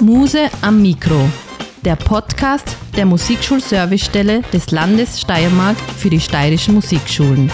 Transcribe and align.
Muse 0.00 0.48
am 0.62 0.80
Mikro, 0.80 1.28
der 1.84 1.94
Podcast 1.94 2.74
der 2.96 3.04
Musikschulservicestelle 3.04 4.40
des 4.50 4.70
Landes 4.70 5.20
Steiermark 5.20 5.76
für 5.78 6.08
die 6.08 6.20
steirischen 6.20 6.74
Musikschulen. 6.74 7.52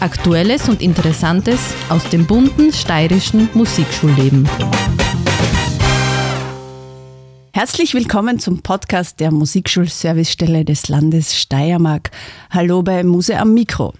Aktuelles 0.00 0.68
und 0.68 0.82
Interessantes 0.82 1.58
aus 1.88 2.06
dem 2.10 2.26
bunten 2.26 2.74
steirischen 2.74 3.48
Musikschulleben. 3.54 4.46
Herzlich 7.52 7.94
willkommen 7.94 8.38
zum 8.38 8.60
Podcast 8.60 9.18
der 9.18 9.32
Musikschulservicestelle 9.32 10.66
des 10.66 10.88
Landes 10.88 11.38
Steiermark. 11.38 12.10
Hallo 12.50 12.82
bei 12.82 13.02
Muse 13.02 13.38
am 13.38 13.54
Mikro. 13.54 13.94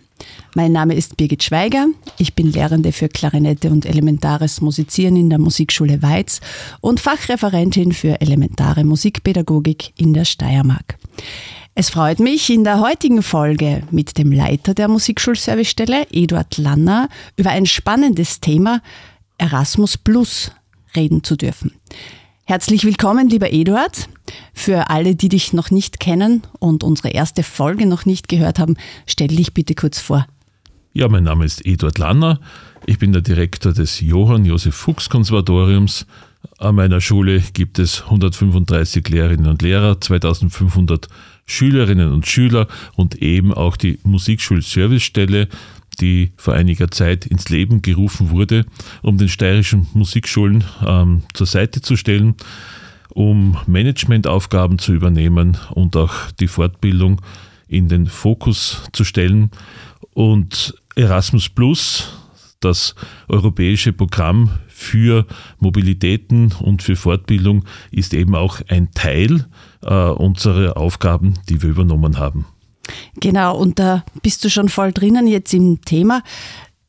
Mein 0.55 0.73
Name 0.73 0.95
ist 0.95 1.17
Birgit 1.17 1.43
Schweiger. 1.43 1.87
Ich 2.19 2.35
bin 2.35 2.51
Lehrende 2.51 2.93
für 2.93 3.09
Klarinette 3.09 3.71
und 3.71 3.87
elementares 3.87 4.61
Musizieren 4.61 5.17
in 5.17 5.31
der 5.31 5.39
Musikschule 5.39 6.03
Weiz 6.03 6.41
und 6.81 7.01
Fachreferentin 7.01 7.93
für 7.93 8.21
elementare 8.21 8.85
Musikpädagogik 8.85 9.93
in 9.97 10.15
der 10.15 10.25
Steiermark. 10.25 10.99
Es 11.75 11.91
freut 11.91 12.19
mich, 12.19 12.51
in 12.51 12.65
der 12.65 12.81
heutigen 12.81 13.23
Folge 13.23 13.83
mit 13.93 14.19
dem 14.19 14.33
Leiter 14.33 14.75
der 14.75 14.89
Musikschulservicestelle, 14.89 16.09
Eduard 16.11 16.59
Lanner, 16.59 17.09
über 17.37 17.51
ein 17.51 17.67
spannendes 17.67 18.41
Thema 18.41 18.83
Erasmus 19.39 19.97
Plus 19.97 20.51
reden 20.97 21.23
zu 21.23 21.37
dürfen. 21.37 21.73
Herzlich 22.49 22.87
willkommen, 22.87 23.29
lieber 23.29 23.53
Eduard. 23.53 24.09
Für 24.55 24.89
alle, 24.89 25.15
die 25.15 25.29
dich 25.29 25.53
noch 25.53 25.71
nicht 25.71 26.01
kennen 26.01 26.45
und 26.59 26.83
unsere 26.83 27.11
erste 27.11 27.43
Folge 27.43 27.85
noch 27.85 28.07
nicht 28.07 28.27
gehört 28.27 28.59
haben, 28.59 28.79
stell 29.05 29.29
dich 29.29 29.53
bitte 29.53 29.75
kurz 29.75 30.01
vor. 30.01 30.27
Ja, 30.95 31.09
mein 31.09 31.25
Name 31.25 31.45
ist 31.45 31.67
Eduard 31.67 31.99
Lanner. 31.99 32.41
Ich 32.87 32.99
bin 32.99 33.13
der 33.13 33.21
Direktor 33.21 33.75
des 33.75 34.01
Johann 34.01 34.47
Josef 34.47 34.75
Fuchs 34.75 35.11
Konservatoriums. 35.11 36.07
An 36.57 36.77
meiner 36.77 37.03
Schule 37.03 37.43
gibt 37.53 37.79
es 37.79 38.05
135 38.05 39.07
Lehrerinnen 39.11 39.49
und 39.49 39.61
Lehrer, 39.61 40.01
2500 40.01 41.07
Schülerinnen 41.45 42.11
und 42.15 42.27
Schüler 42.27 42.67
und 42.97 43.17
eben 43.17 43.53
auch 43.53 43.77
die 43.77 43.99
Musikschulservicestelle, 44.05 45.49
die 46.01 46.33
vor 46.37 46.55
einiger 46.55 46.91
Zeit 46.91 47.27
ins 47.27 47.49
Leben 47.49 47.83
gerufen 47.83 48.31
wurde, 48.31 48.67
um 49.03 49.19
den 49.19 49.29
steirischen 49.29 49.87
Musikschulen 49.95 50.65
ähm, 50.87 51.23
zur 51.35 51.47
Seite 51.47 51.81
zu 51.81 51.97
stellen, 51.97 52.35
um 53.11 53.57
Managementaufgaben 53.67 54.79
zu 54.79 54.93
übernehmen 54.93 55.57
und 55.71 55.97
auch 55.97 56.31
die 56.41 56.49
Fortbildung 56.49 57.21
in 57.67 57.89
den 57.89 58.07
Fokus 58.07 58.83
zu 58.93 59.05
stellen. 59.05 59.51
Und 60.15 60.75
Erasmus 60.97 61.49
Plus, 61.49 62.09
das 62.61 62.95
europäische 63.29 63.93
Programm 63.93 64.51
für 64.69 65.27
Mobilitäten 65.59 66.53
und 66.61 66.83
für 66.83 66.97
Fortbildung, 66.97 67.65
ist 67.91 68.15
eben 68.15 68.35
auch 68.35 68.61
ein 68.69 68.91
Teil 68.93 69.47
äh, 69.83 69.95
unserer 69.95 70.77
Aufgaben, 70.77 71.35
die 71.49 71.63
wir 71.63 71.71
übernommen 71.71 72.19
haben. 72.19 72.47
Genau, 73.21 73.57
und 73.57 73.79
da 73.79 74.05
bist 74.23 74.45
du 74.45 74.51
schon 74.51 74.69
voll 74.69 74.93
drinnen 74.93 75.27
jetzt 75.27 75.53
im 75.55 75.81
Thema. 75.83 76.23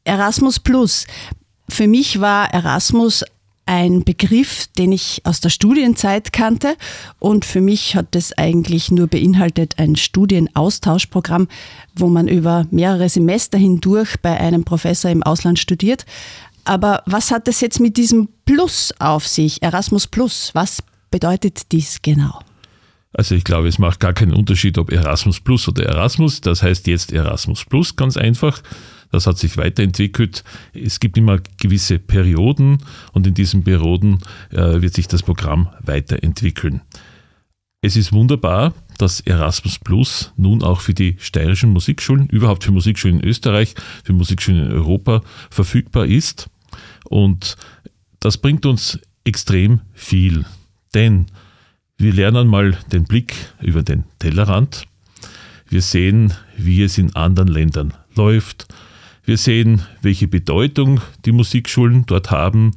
Erasmus 0.03 0.59
Plus. 0.59 1.05
Für 1.69 1.87
mich 1.87 2.19
war 2.19 2.53
Erasmus 2.53 3.23
ein 3.69 4.03
Begriff, 4.03 4.65
den 4.79 4.91
ich 4.91 5.21
aus 5.25 5.41
der 5.41 5.49
Studienzeit 5.49 6.33
kannte 6.33 6.75
und 7.19 7.45
für 7.45 7.61
mich 7.61 7.95
hat 7.95 8.15
es 8.15 8.35
eigentlich 8.35 8.89
nur 8.89 9.05
beinhaltet 9.05 9.77
ein 9.77 9.95
Studienaustauschprogramm, 9.95 11.47
wo 11.95 12.07
man 12.07 12.27
über 12.27 12.65
mehrere 12.71 13.09
Semester 13.09 13.59
hindurch 13.59 14.15
bei 14.23 14.39
einem 14.39 14.63
Professor 14.63 15.11
im 15.11 15.21
Ausland 15.21 15.59
studiert. 15.59 16.07
Aber 16.65 17.03
was 17.05 17.29
hat 17.29 17.47
es 17.47 17.61
jetzt 17.61 17.79
mit 17.79 17.97
diesem 17.97 18.29
Plus 18.45 18.91
auf 18.97 19.27
sich, 19.27 19.61
Erasmus 19.61 20.07
Plus? 20.07 20.49
Was 20.53 20.81
bedeutet 21.11 21.71
dies 21.71 22.01
genau? 22.01 22.39
Also 23.13 23.35
ich 23.35 23.43
glaube, 23.43 23.67
es 23.67 23.79
macht 23.79 23.99
gar 23.99 24.13
keinen 24.13 24.33
Unterschied, 24.33 24.77
ob 24.77 24.91
Erasmus 24.91 25.39
Plus 25.39 25.67
oder 25.67 25.85
Erasmus. 25.85 26.41
Das 26.41 26.61
heißt 26.61 26.87
jetzt 26.87 27.11
Erasmus 27.11 27.65
Plus, 27.65 27.95
ganz 27.95 28.17
einfach. 28.17 28.61
Das 29.11 29.25
hat 29.25 29.39
sich 29.39 29.57
weiterentwickelt. 29.57 30.43
Es 30.73 30.99
gibt 30.99 31.17
immer 31.17 31.39
gewisse 31.59 31.97
Perioden 31.97 32.77
und 33.13 33.25
in 33.25 33.33
diesen 33.33 33.63
Perioden 33.63 34.19
äh, 34.51 34.81
wird 34.81 34.93
sich 34.93 35.07
das 35.07 35.23
Programm 35.23 35.69
weiterentwickeln. 35.81 36.81
Es 37.81 37.95
ist 37.95 38.11
wunderbar, 38.11 38.73
dass 38.97 39.21
Erasmus 39.21 39.79
Plus 39.79 40.33
nun 40.35 40.61
auch 40.61 40.81
für 40.81 40.93
die 40.93 41.15
steirischen 41.19 41.71
Musikschulen, 41.71 42.27
überhaupt 42.27 42.65
für 42.65 42.71
Musikschulen 42.71 43.21
in 43.21 43.27
Österreich, 43.27 43.73
für 44.03 44.13
Musikschulen 44.13 44.65
in 44.65 44.71
Europa 44.71 45.21
verfügbar 45.49 46.05
ist. 46.05 46.49
Und 47.05 47.55
das 48.19 48.37
bringt 48.37 48.65
uns 48.65 48.99
extrem 49.23 49.81
viel. 49.93 50.45
Denn 50.93 51.27
wir 51.99 52.13
lernen 52.13 52.47
mal 52.47 52.77
den 52.93 53.03
Blick 53.03 53.35
über 53.61 53.83
den 53.83 54.05
Tellerrand. 54.19 54.85
Wir 55.67 55.81
sehen, 55.81 56.33
wie 56.57 56.81
es 56.81 56.97
in 56.97 57.13
anderen 57.13 57.49
Ländern 57.49 57.93
läuft. 58.15 58.67
Wir 59.25 59.37
sehen, 59.37 59.81
welche 60.01 60.29
Bedeutung 60.29 61.01
die 61.25 61.33
Musikschulen 61.33 62.05
dort 62.05 62.31
haben, 62.31 62.71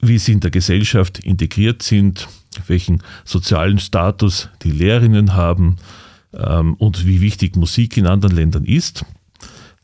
wie 0.00 0.18
sie 0.18 0.32
in 0.32 0.40
der 0.40 0.50
Gesellschaft 0.50 1.18
integriert 1.18 1.82
sind, 1.82 2.26
welchen 2.66 3.02
sozialen 3.24 3.78
Status 3.78 4.48
die 4.62 4.70
Lehrerinnen 4.70 5.34
haben 5.34 5.76
ähm, 6.32 6.74
und 6.74 7.06
wie 7.06 7.20
wichtig 7.20 7.54
Musik 7.54 7.98
in 7.98 8.06
anderen 8.06 8.34
Ländern 8.34 8.64
ist. 8.64 9.04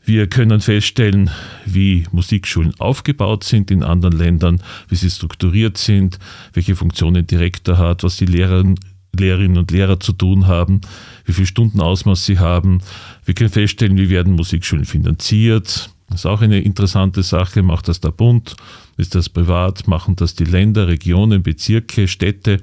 Wir 0.05 0.27
können 0.27 0.61
feststellen, 0.61 1.31
wie 1.65 2.05
Musikschulen 2.11 2.79
aufgebaut 2.79 3.43
sind 3.43 3.71
in 3.71 3.81
anderen 3.81 4.15
Ländern, 4.15 4.61
wie 4.87 4.95
sie 4.95 5.09
strukturiert 5.09 5.79
sind, 5.79 6.19
welche 6.53 6.75
Funktionen 6.75 7.25
Direktor 7.25 7.79
hat, 7.79 8.03
was 8.03 8.17
die 8.17 8.27
Lehrerinnen, 8.27 8.79
Lehrerinnen 9.17 9.57
und 9.57 9.71
Lehrer 9.71 9.99
zu 9.99 10.13
tun 10.13 10.45
haben, 10.45 10.81
wie 11.25 11.33
viel 11.33 11.47
Stundenausmaß 11.47 12.23
sie 12.23 12.37
haben. 12.37 12.81
Wir 13.25 13.33
können 13.33 13.49
feststellen, 13.49 13.97
wie 13.97 14.11
werden 14.11 14.33
Musikschulen 14.33 14.85
finanziert. 14.85 15.89
Das 16.09 16.19
ist 16.19 16.25
auch 16.27 16.41
eine 16.41 16.59
interessante 16.59 17.23
Sache. 17.23 17.63
Macht 17.63 17.87
das 17.87 17.99
der 17.99 18.11
Bund? 18.11 18.55
Ist 18.97 19.15
das 19.15 19.27
privat? 19.27 19.87
Machen 19.87 20.15
das 20.15 20.35
die 20.35 20.43
Länder, 20.45 20.87
Regionen, 20.87 21.41
Bezirke, 21.41 22.07
Städte? 22.07 22.59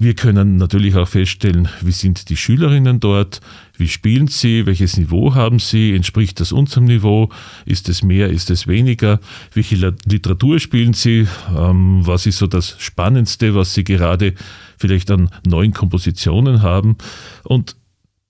Wir 0.00 0.14
können 0.14 0.58
natürlich 0.58 0.94
auch 0.94 1.08
feststellen, 1.08 1.68
wie 1.80 1.90
sind 1.90 2.28
die 2.28 2.36
Schülerinnen 2.36 3.00
dort, 3.00 3.40
wie 3.76 3.88
spielen 3.88 4.28
sie, 4.28 4.64
welches 4.64 4.96
Niveau 4.96 5.34
haben 5.34 5.58
sie, 5.58 5.92
entspricht 5.92 6.38
das 6.38 6.52
unserem 6.52 6.84
Niveau, 6.84 7.30
ist 7.64 7.88
es 7.88 8.04
mehr, 8.04 8.28
ist 8.30 8.48
es 8.48 8.68
weniger, 8.68 9.18
welche 9.54 9.74
Literatur 10.06 10.60
spielen 10.60 10.92
sie, 10.92 11.26
ähm, 11.52 12.06
was 12.06 12.26
ist 12.26 12.38
so 12.38 12.46
das 12.46 12.76
Spannendste, 12.78 13.56
was 13.56 13.74
sie 13.74 13.82
gerade 13.82 14.34
vielleicht 14.76 15.10
an 15.10 15.30
neuen 15.44 15.72
Kompositionen 15.72 16.62
haben. 16.62 16.96
Und 17.42 17.74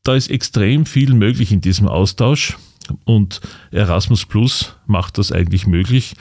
da 0.05 0.15
ist 0.15 0.31
extrem 0.31 0.87
viel 0.87 1.12
möglich 1.12 1.53
in 1.53 1.61
diesem 1.61 1.87
Austausch 1.87 2.56
und 3.05 3.43
Erasmus 3.73 4.25
Plus 4.25 4.75
macht 4.87 5.19
das 5.19 5.33
eigentlich 5.33 5.67
möglich, 5.67 6.15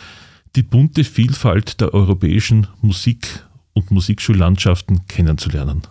die 0.58 0.64
bunte 0.64 1.06
Vielfalt 1.06 1.80
der 1.80 1.94
europäischen 1.94 2.68
Musik 2.82 3.47
und 3.78 3.92
Musikschullandschaften 3.92 5.08
kennenzulernen. 5.08 5.84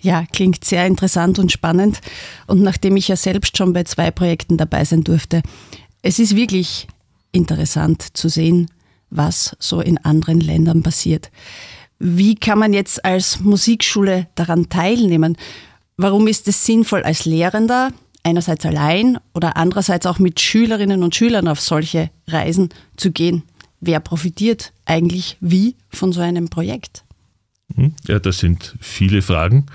Ja, 0.00 0.24
klingt 0.32 0.64
sehr 0.64 0.86
interessant 0.86 1.38
und 1.38 1.50
spannend. 1.50 2.00
Und 2.46 2.62
nachdem 2.62 2.96
ich 2.96 3.08
ja 3.08 3.16
selbst 3.16 3.56
schon 3.56 3.72
bei 3.72 3.84
zwei 3.84 4.10
Projekten 4.10 4.56
dabei 4.56 4.84
sein 4.84 5.02
durfte, 5.02 5.42
es 6.02 6.18
ist 6.18 6.36
wirklich 6.36 6.86
interessant 7.32 8.16
zu 8.16 8.28
sehen, 8.28 8.70
was 9.10 9.56
so 9.58 9.80
in 9.80 9.98
anderen 9.98 10.40
Ländern 10.40 10.82
passiert. 10.82 11.30
Wie 11.98 12.36
kann 12.36 12.58
man 12.58 12.72
jetzt 12.72 13.04
als 13.04 13.40
Musikschule 13.40 14.28
daran 14.36 14.68
teilnehmen? 14.68 15.36
Warum 15.96 16.28
ist 16.28 16.46
es 16.46 16.64
sinnvoll, 16.64 17.02
als 17.02 17.24
Lehrender 17.24 17.90
einerseits 18.22 18.64
allein 18.66 19.18
oder 19.34 19.56
andererseits 19.56 20.06
auch 20.06 20.20
mit 20.20 20.38
Schülerinnen 20.38 21.02
und 21.02 21.16
Schülern 21.16 21.48
auf 21.48 21.60
solche 21.60 22.10
Reisen 22.28 22.68
zu 22.96 23.10
gehen? 23.10 23.42
Wer 23.80 24.00
profitiert 24.00 24.72
eigentlich 24.84 25.36
wie 25.40 25.76
von 25.90 26.12
so 26.12 26.20
einem 26.20 26.48
Projekt? 26.48 27.04
Hm? 27.74 27.94
Ja, 28.06 28.18
das 28.18 28.38
sind 28.38 28.76
viele 28.80 29.22
Fragen. 29.22 29.66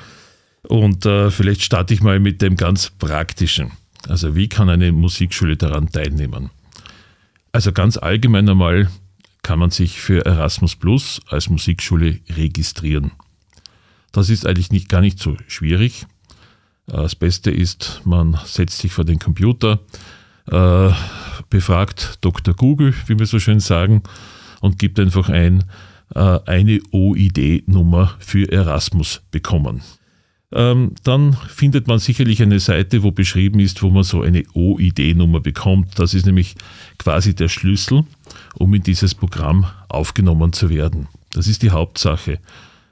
Und 0.68 1.06
äh, 1.06 1.30
vielleicht 1.30 1.64
starte 1.64 1.94
ich 1.94 2.02
mal 2.02 2.20
mit 2.20 2.42
dem 2.42 2.56
ganz 2.56 2.90
Praktischen. 2.90 3.72
Also 4.08 4.36
wie 4.36 4.48
kann 4.50 4.70
eine 4.70 4.92
Musikschule 4.92 5.58
daran 5.58 5.92
teilnehmen? 5.92 6.50
Also 7.52 7.72
ganz 7.72 7.98
allgemein 7.98 8.50
einmal 8.50 8.90
kann 9.44 9.60
man 9.60 9.72
sich 9.72 10.00
für 10.00 10.26
Erasmus 10.26 10.76
Plus 10.76 11.22
als 11.28 11.50
Musikschule 11.50 12.20
registrieren. 12.30 13.12
Das 14.12 14.30
ist 14.30 14.46
eigentlich 14.46 14.72
nicht, 14.72 14.90
gar 14.90 15.02
nicht 15.02 15.20
so 15.20 15.38
schwierig. 15.48 16.06
Das 16.88 17.16
Beste 17.16 17.52
ist, 17.52 18.02
man 18.06 18.38
setzt 18.46 18.80
sich 18.80 18.92
vor 18.92 19.06
den 19.06 19.20
Computer, 19.20 19.80
äh, 20.50 20.90
befragt 21.50 22.18
Dr. 22.22 22.54
Google, 22.54 22.94
wie 23.08 23.18
wir 23.18 23.26
so 23.26 23.40
schön 23.40 23.60
sagen, 23.60 24.04
und 24.62 24.80
gibt 24.80 25.00
einfach 25.00 25.30
ein, 25.30 25.64
äh, 26.16 26.40
eine 26.46 26.80
OID-Nummer 26.92 28.16
für 28.20 28.52
Erasmus 28.52 29.22
bekommen. 29.32 29.82
Ähm, 30.54 30.92
dann 31.04 31.34
findet 31.48 31.88
man 31.88 31.98
sicherlich 31.98 32.42
eine 32.42 32.60
Seite, 32.60 33.02
wo 33.02 33.12
beschrieben 33.12 33.60
ist, 33.60 33.82
wo 33.82 33.90
man 33.90 34.04
so 34.04 34.22
eine 34.22 34.44
OID-Nummer 34.54 35.40
bekommt. 35.40 35.98
Das 35.98 36.14
ist 36.14 36.28
nämlich 36.28 36.56
quasi 37.00 37.34
der 37.34 37.50
Schlüssel, 37.50 38.04
um 38.54 38.74
in 38.74 38.84
dieses 38.84 39.16
Programm 39.16 39.66
aufgenommen 39.90 40.54
zu 40.54 40.70
werden. 40.70 41.08
Das 41.32 41.48
ist 41.48 41.64
die 41.64 41.72
Hauptsache. 41.72 42.40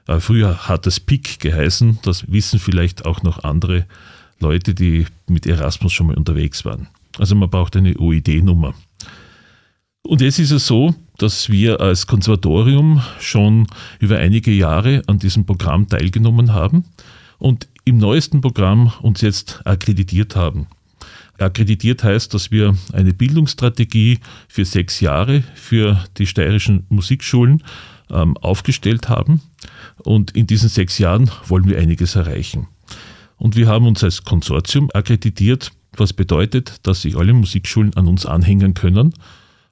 Äh, 0.08 0.18
früher 0.18 0.68
hat 0.68 0.86
es 0.86 0.98
PIC 0.98 1.38
geheißen, 1.38 2.00
das 2.02 2.30
wissen 2.30 2.58
vielleicht 2.58 3.06
auch 3.06 3.22
noch 3.22 3.44
andere 3.44 3.86
Leute, 4.40 4.74
die 4.74 5.06
mit 5.28 5.46
Erasmus 5.46 5.92
schon 5.92 6.08
mal 6.08 6.16
unterwegs 6.16 6.64
waren. 6.64 6.88
Also 7.18 7.34
man 7.34 7.50
braucht 7.50 7.76
eine 7.76 7.96
OID-Nummer. 7.98 8.74
Und 10.02 10.20
jetzt 10.20 10.38
ist 10.38 10.50
es 10.50 10.66
so, 10.66 10.94
dass 11.18 11.48
wir 11.48 11.80
als 11.80 12.06
Konservatorium 12.06 13.02
schon 13.20 13.66
über 14.00 14.18
einige 14.18 14.50
Jahre 14.50 15.02
an 15.06 15.18
diesem 15.18 15.46
Programm 15.46 15.88
teilgenommen 15.88 16.52
haben 16.52 16.84
und 17.38 17.68
im 17.84 17.98
neuesten 17.98 18.40
Programm 18.40 18.92
uns 19.02 19.20
jetzt 19.20 19.60
akkreditiert 19.64 20.34
haben. 20.34 20.66
Akkreditiert 21.38 22.04
heißt, 22.04 22.32
dass 22.34 22.50
wir 22.50 22.76
eine 22.92 23.14
Bildungsstrategie 23.14 24.18
für 24.48 24.64
sechs 24.64 25.00
Jahre 25.00 25.42
für 25.54 26.04
die 26.18 26.26
steirischen 26.26 26.86
Musikschulen 26.88 27.62
ähm, 28.10 28.36
aufgestellt 28.36 29.08
haben. 29.08 29.40
Und 30.04 30.32
in 30.32 30.46
diesen 30.46 30.68
sechs 30.68 30.98
Jahren 30.98 31.30
wollen 31.46 31.68
wir 31.68 31.78
einiges 31.78 32.14
erreichen. 32.14 32.68
Und 33.38 33.56
wir 33.56 33.66
haben 33.66 33.86
uns 33.86 34.04
als 34.04 34.24
Konsortium 34.24 34.90
akkreditiert, 34.94 35.72
was 35.96 36.12
bedeutet, 36.12 36.80
dass 36.84 37.02
sich 37.02 37.16
alle 37.16 37.32
Musikschulen 37.32 37.94
an 37.94 38.06
uns 38.06 38.26
anhängen 38.26 38.74
können 38.74 39.14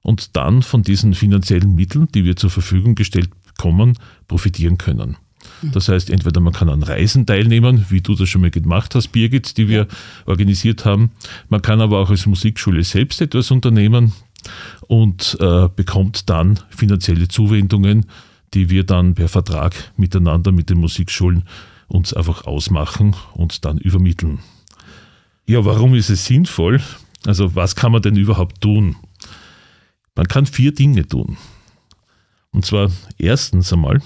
und 0.03 0.37
dann 0.37 0.63
von 0.63 0.83
diesen 0.83 1.15
finanziellen 1.15 1.75
Mitteln, 1.75 2.09
die 2.15 2.25
wir 2.25 2.37
zur 2.37 2.51
Verfügung 2.51 2.95
gestellt 2.95 3.31
bekommen, 3.45 3.99
profitieren 4.29 4.79
können. 4.79 5.17
Das 5.63 5.89
heißt, 5.89 6.11
entweder 6.11 6.41
man 6.41 6.53
kann 6.53 6.69
an 6.69 6.83
Reisen 6.83 7.27
teilnehmen, 7.27 7.87
wie 7.89 8.01
du 8.01 8.15
das 8.15 8.29
schon 8.29 8.43
mal 8.43 8.51
gemacht 8.51 8.95
hast, 8.95 9.09
Birgit, 9.09 9.57
die 9.57 9.69
wir 9.69 9.87
organisiert 10.27 10.85
haben. 10.85 11.13
Man 11.49 11.63
kann 11.63 11.81
aber 11.81 11.99
auch 11.99 12.11
als 12.11 12.27
Musikschule 12.27 12.83
selbst 12.85 13.21
etwas 13.21 13.51
unternehmen 13.51 14.13
und 14.87 15.37
äh, 15.41 15.69
bekommt 15.75 16.31
dann 16.31 16.61
finanzielle 16.71 17.29
Zuwendungen, 17.29 18.07
die 18.55 18.71
wir 18.71 18.85
dann 18.85 19.15
per 19.15 19.29
Vertrag 19.29 19.93
miteinander 19.97 20.53
mit 20.53 20.71
den 20.71 20.79
Musikschulen 20.79 21.45
uns 21.89 22.15
einfach 22.15 22.47
ausmachen 22.47 23.17
und 23.35 23.65
dann 23.65 23.79
übermitteln. 23.79 24.41
Ja, 25.51 25.65
warum 25.65 25.97
ist 25.97 26.11
es 26.11 26.27
sinnvoll? 26.27 26.81
Also 27.27 27.57
was 27.57 27.75
kann 27.75 27.91
man 27.91 28.03
denn 28.03 28.15
überhaupt 28.15 28.61
tun? 28.61 28.95
Man 30.15 30.29
kann 30.29 30.47
vier 30.47 30.73
Dinge 30.73 31.09
tun. 31.09 31.39
Und 32.53 32.65
zwar 32.65 32.89
erstens 33.19 33.73
einmal 33.73 34.01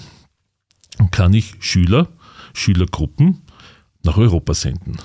kann 1.11 1.35
ich 1.35 1.53
Schüler, 1.59 2.07
Schülergruppen 2.55 3.43
nach 4.01 4.17
Europa 4.17 4.55
senden. 4.55 4.97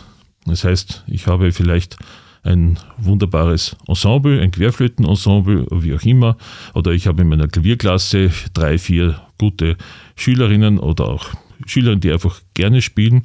Das 0.46 0.64
heißt, 0.64 1.04
ich 1.08 1.26
habe 1.26 1.52
vielleicht 1.52 1.98
ein 2.42 2.78
wunderbares 2.96 3.76
Ensemble, 3.86 4.40
ein 4.40 4.50
Querflötenensemble, 4.50 5.66
wie 5.70 5.94
auch 5.94 6.02
immer, 6.04 6.38
oder 6.72 6.92
ich 6.92 7.06
habe 7.06 7.20
in 7.20 7.28
meiner 7.28 7.48
Klavierklasse 7.48 8.30
drei, 8.54 8.78
vier 8.78 9.20
gute 9.36 9.76
Schülerinnen 10.16 10.78
oder 10.78 11.04
auch 11.04 11.26
Schüler, 11.66 11.96
die 11.96 12.10
einfach 12.10 12.40
gerne 12.54 12.80
spielen. 12.80 13.24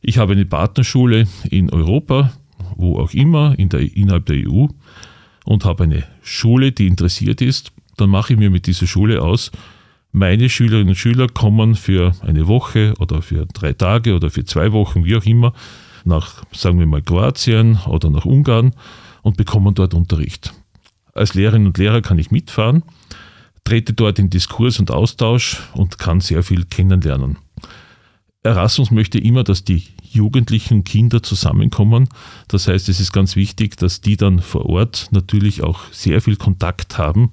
Ich 0.00 0.18
habe 0.18 0.32
eine 0.32 0.46
Partnerschule 0.46 1.28
in 1.48 1.70
Europa, 1.70 2.32
wo 2.80 2.98
auch 2.98 3.12
immer, 3.12 3.58
in 3.58 3.68
der, 3.68 3.80
innerhalb 3.80 4.26
der 4.26 4.48
EU 4.48 4.66
und 5.44 5.64
habe 5.64 5.84
eine 5.84 6.04
Schule, 6.22 6.72
die 6.72 6.86
interessiert 6.86 7.40
ist. 7.40 7.72
Dann 7.96 8.10
mache 8.10 8.32
ich 8.32 8.38
mir 8.38 8.50
mit 8.50 8.66
dieser 8.66 8.86
Schule 8.86 9.22
aus, 9.22 9.50
meine 10.12 10.48
Schülerinnen 10.48 10.88
und 10.88 10.96
Schüler 10.96 11.28
kommen 11.28 11.76
für 11.76 12.12
eine 12.22 12.48
Woche 12.48 12.94
oder 12.98 13.22
für 13.22 13.46
drei 13.46 13.72
Tage 13.72 14.16
oder 14.16 14.30
für 14.30 14.44
zwei 14.44 14.72
Wochen, 14.72 15.04
wie 15.04 15.16
auch 15.16 15.24
immer, 15.24 15.52
nach, 16.04 16.42
sagen 16.52 16.78
wir 16.78 16.86
mal, 16.86 17.02
Kroatien 17.02 17.78
oder 17.86 18.10
nach 18.10 18.24
Ungarn 18.24 18.74
und 19.22 19.36
bekommen 19.36 19.74
dort 19.74 19.94
Unterricht. 19.94 20.52
Als 21.12 21.34
Lehrerin 21.34 21.66
und 21.66 21.78
Lehrer 21.78 22.00
kann 22.00 22.18
ich 22.18 22.30
mitfahren, 22.30 22.82
trete 23.62 23.92
dort 23.92 24.18
in 24.18 24.30
Diskurs 24.30 24.80
und 24.80 24.90
Austausch 24.90 25.60
und 25.74 25.98
kann 25.98 26.20
sehr 26.20 26.42
viel 26.42 26.64
kennenlernen. 26.64 27.38
Erasmus 28.42 28.90
möchte 28.90 29.18
immer, 29.18 29.44
dass 29.44 29.64
die 29.64 29.84
Jugendlichen 30.02 30.82
Kinder 30.84 31.22
zusammenkommen. 31.22 32.08
Das 32.48 32.68
heißt, 32.68 32.88
es 32.88 32.98
ist 32.98 33.12
ganz 33.12 33.36
wichtig, 33.36 33.76
dass 33.76 34.00
die 34.00 34.16
dann 34.16 34.40
vor 34.40 34.66
Ort 34.66 35.08
natürlich 35.10 35.62
auch 35.62 35.92
sehr 35.92 36.22
viel 36.22 36.36
Kontakt 36.36 36.96
haben 36.96 37.32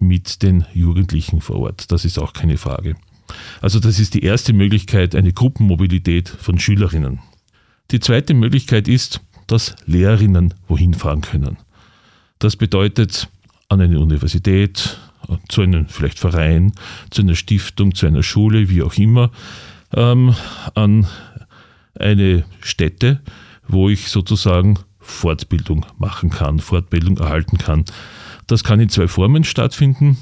mit 0.00 0.42
den 0.42 0.64
Jugendlichen 0.74 1.40
vor 1.40 1.56
Ort. 1.60 1.92
Das 1.92 2.04
ist 2.04 2.18
auch 2.18 2.32
keine 2.32 2.56
Frage. 2.56 2.96
Also 3.60 3.78
das 3.78 4.00
ist 4.00 4.14
die 4.14 4.22
erste 4.22 4.52
Möglichkeit, 4.52 5.14
eine 5.14 5.32
Gruppenmobilität 5.32 6.28
von 6.28 6.58
Schülerinnen. 6.58 7.20
Die 7.90 8.00
zweite 8.00 8.34
Möglichkeit 8.34 8.88
ist, 8.88 9.20
dass 9.46 9.76
Lehrerinnen 9.86 10.54
wohin 10.66 10.92
fahren 10.92 11.20
können. 11.20 11.56
Das 12.38 12.56
bedeutet 12.56 13.28
an 13.68 13.80
eine 13.80 14.00
Universität, 14.00 14.98
zu 15.48 15.60
einem 15.60 15.86
vielleicht 15.88 16.18
Verein, 16.18 16.72
zu 17.10 17.22
einer 17.22 17.34
Stiftung, 17.34 17.94
zu 17.94 18.06
einer 18.06 18.22
Schule, 18.22 18.70
wie 18.70 18.82
auch 18.82 18.94
immer, 18.94 19.30
ähm, 19.94 20.34
an 20.74 21.06
eine 21.98 22.44
Stätte, 22.60 23.20
wo 23.66 23.88
ich 23.88 24.08
sozusagen 24.08 24.78
Fortbildung 25.00 25.86
machen 25.98 26.30
kann, 26.30 26.60
Fortbildung 26.60 27.18
erhalten 27.18 27.58
kann. 27.58 27.84
Das 28.46 28.64
kann 28.64 28.80
in 28.80 28.88
zwei 28.88 29.08
Formen 29.08 29.44
stattfinden. 29.44 30.16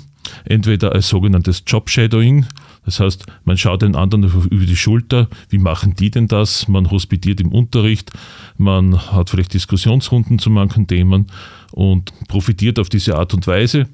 Entweder 0.44 0.92
als 0.92 1.08
sogenanntes 1.08 1.62
Job-Shadowing, 1.66 2.46
das 2.84 2.98
heißt, 2.98 3.26
man 3.44 3.56
schaut 3.56 3.82
den 3.82 3.94
anderen 3.94 4.24
über 4.24 4.64
die 4.64 4.76
Schulter, 4.76 5.28
wie 5.50 5.58
machen 5.58 5.94
die 5.94 6.10
denn 6.10 6.26
das? 6.26 6.66
Man 6.66 6.90
hospitiert 6.90 7.40
im 7.40 7.52
Unterricht, 7.52 8.10
man 8.56 9.12
hat 9.12 9.30
vielleicht 9.30 9.54
Diskussionsrunden 9.54 10.40
zu 10.40 10.50
manchen 10.50 10.88
Themen 10.88 11.26
und 11.70 12.12
profitiert 12.26 12.80
auf 12.80 12.88
diese 12.88 13.16
Art 13.16 13.34
und 13.34 13.46
Weise. 13.46 13.88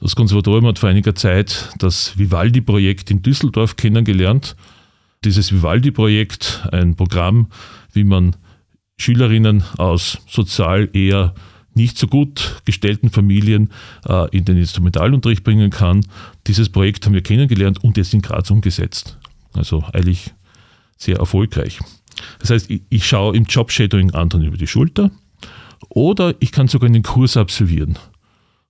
Das 0.00 0.16
Konservatorium 0.16 0.66
hat 0.66 0.78
vor 0.78 0.88
einiger 0.88 1.14
Zeit 1.14 1.70
das 1.78 2.16
Vivaldi-Projekt 2.16 3.10
in 3.10 3.20
Düsseldorf 3.20 3.76
kennengelernt 3.76 4.56
dieses 5.24 5.52
Vivaldi-Projekt, 5.52 6.66
ein 6.72 6.96
Programm, 6.96 7.48
wie 7.92 8.04
man 8.04 8.36
Schülerinnen 8.98 9.62
aus 9.76 10.18
sozial 10.28 10.88
eher 10.92 11.34
nicht 11.74 11.96
so 11.96 12.08
gut 12.08 12.60
gestellten 12.64 13.10
Familien 13.10 13.70
äh, 14.06 14.28
in 14.36 14.44
den 14.44 14.56
Instrumentalunterricht 14.56 15.44
bringen 15.44 15.70
kann. 15.70 16.04
Dieses 16.46 16.68
Projekt 16.68 17.06
haben 17.06 17.14
wir 17.14 17.22
kennengelernt 17.22 17.82
und 17.84 17.96
jetzt 17.96 18.12
in 18.12 18.22
Graz 18.22 18.50
umgesetzt. 18.50 19.16
Also 19.54 19.84
eigentlich 19.92 20.34
sehr 20.96 21.16
erfolgreich. 21.16 21.78
Das 22.40 22.50
heißt, 22.50 22.70
ich, 22.70 22.82
ich 22.90 23.06
schaue 23.06 23.36
im 23.36 23.44
Job-Shadowing 23.44 24.10
anderen 24.12 24.44
über 24.44 24.56
die 24.56 24.66
Schulter 24.66 25.10
oder 25.88 26.34
ich 26.40 26.50
kann 26.50 26.68
sogar 26.68 26.88
einen 26.88 27.04
Kurs 27.04 27.36
absolvieren. 27.36 27.96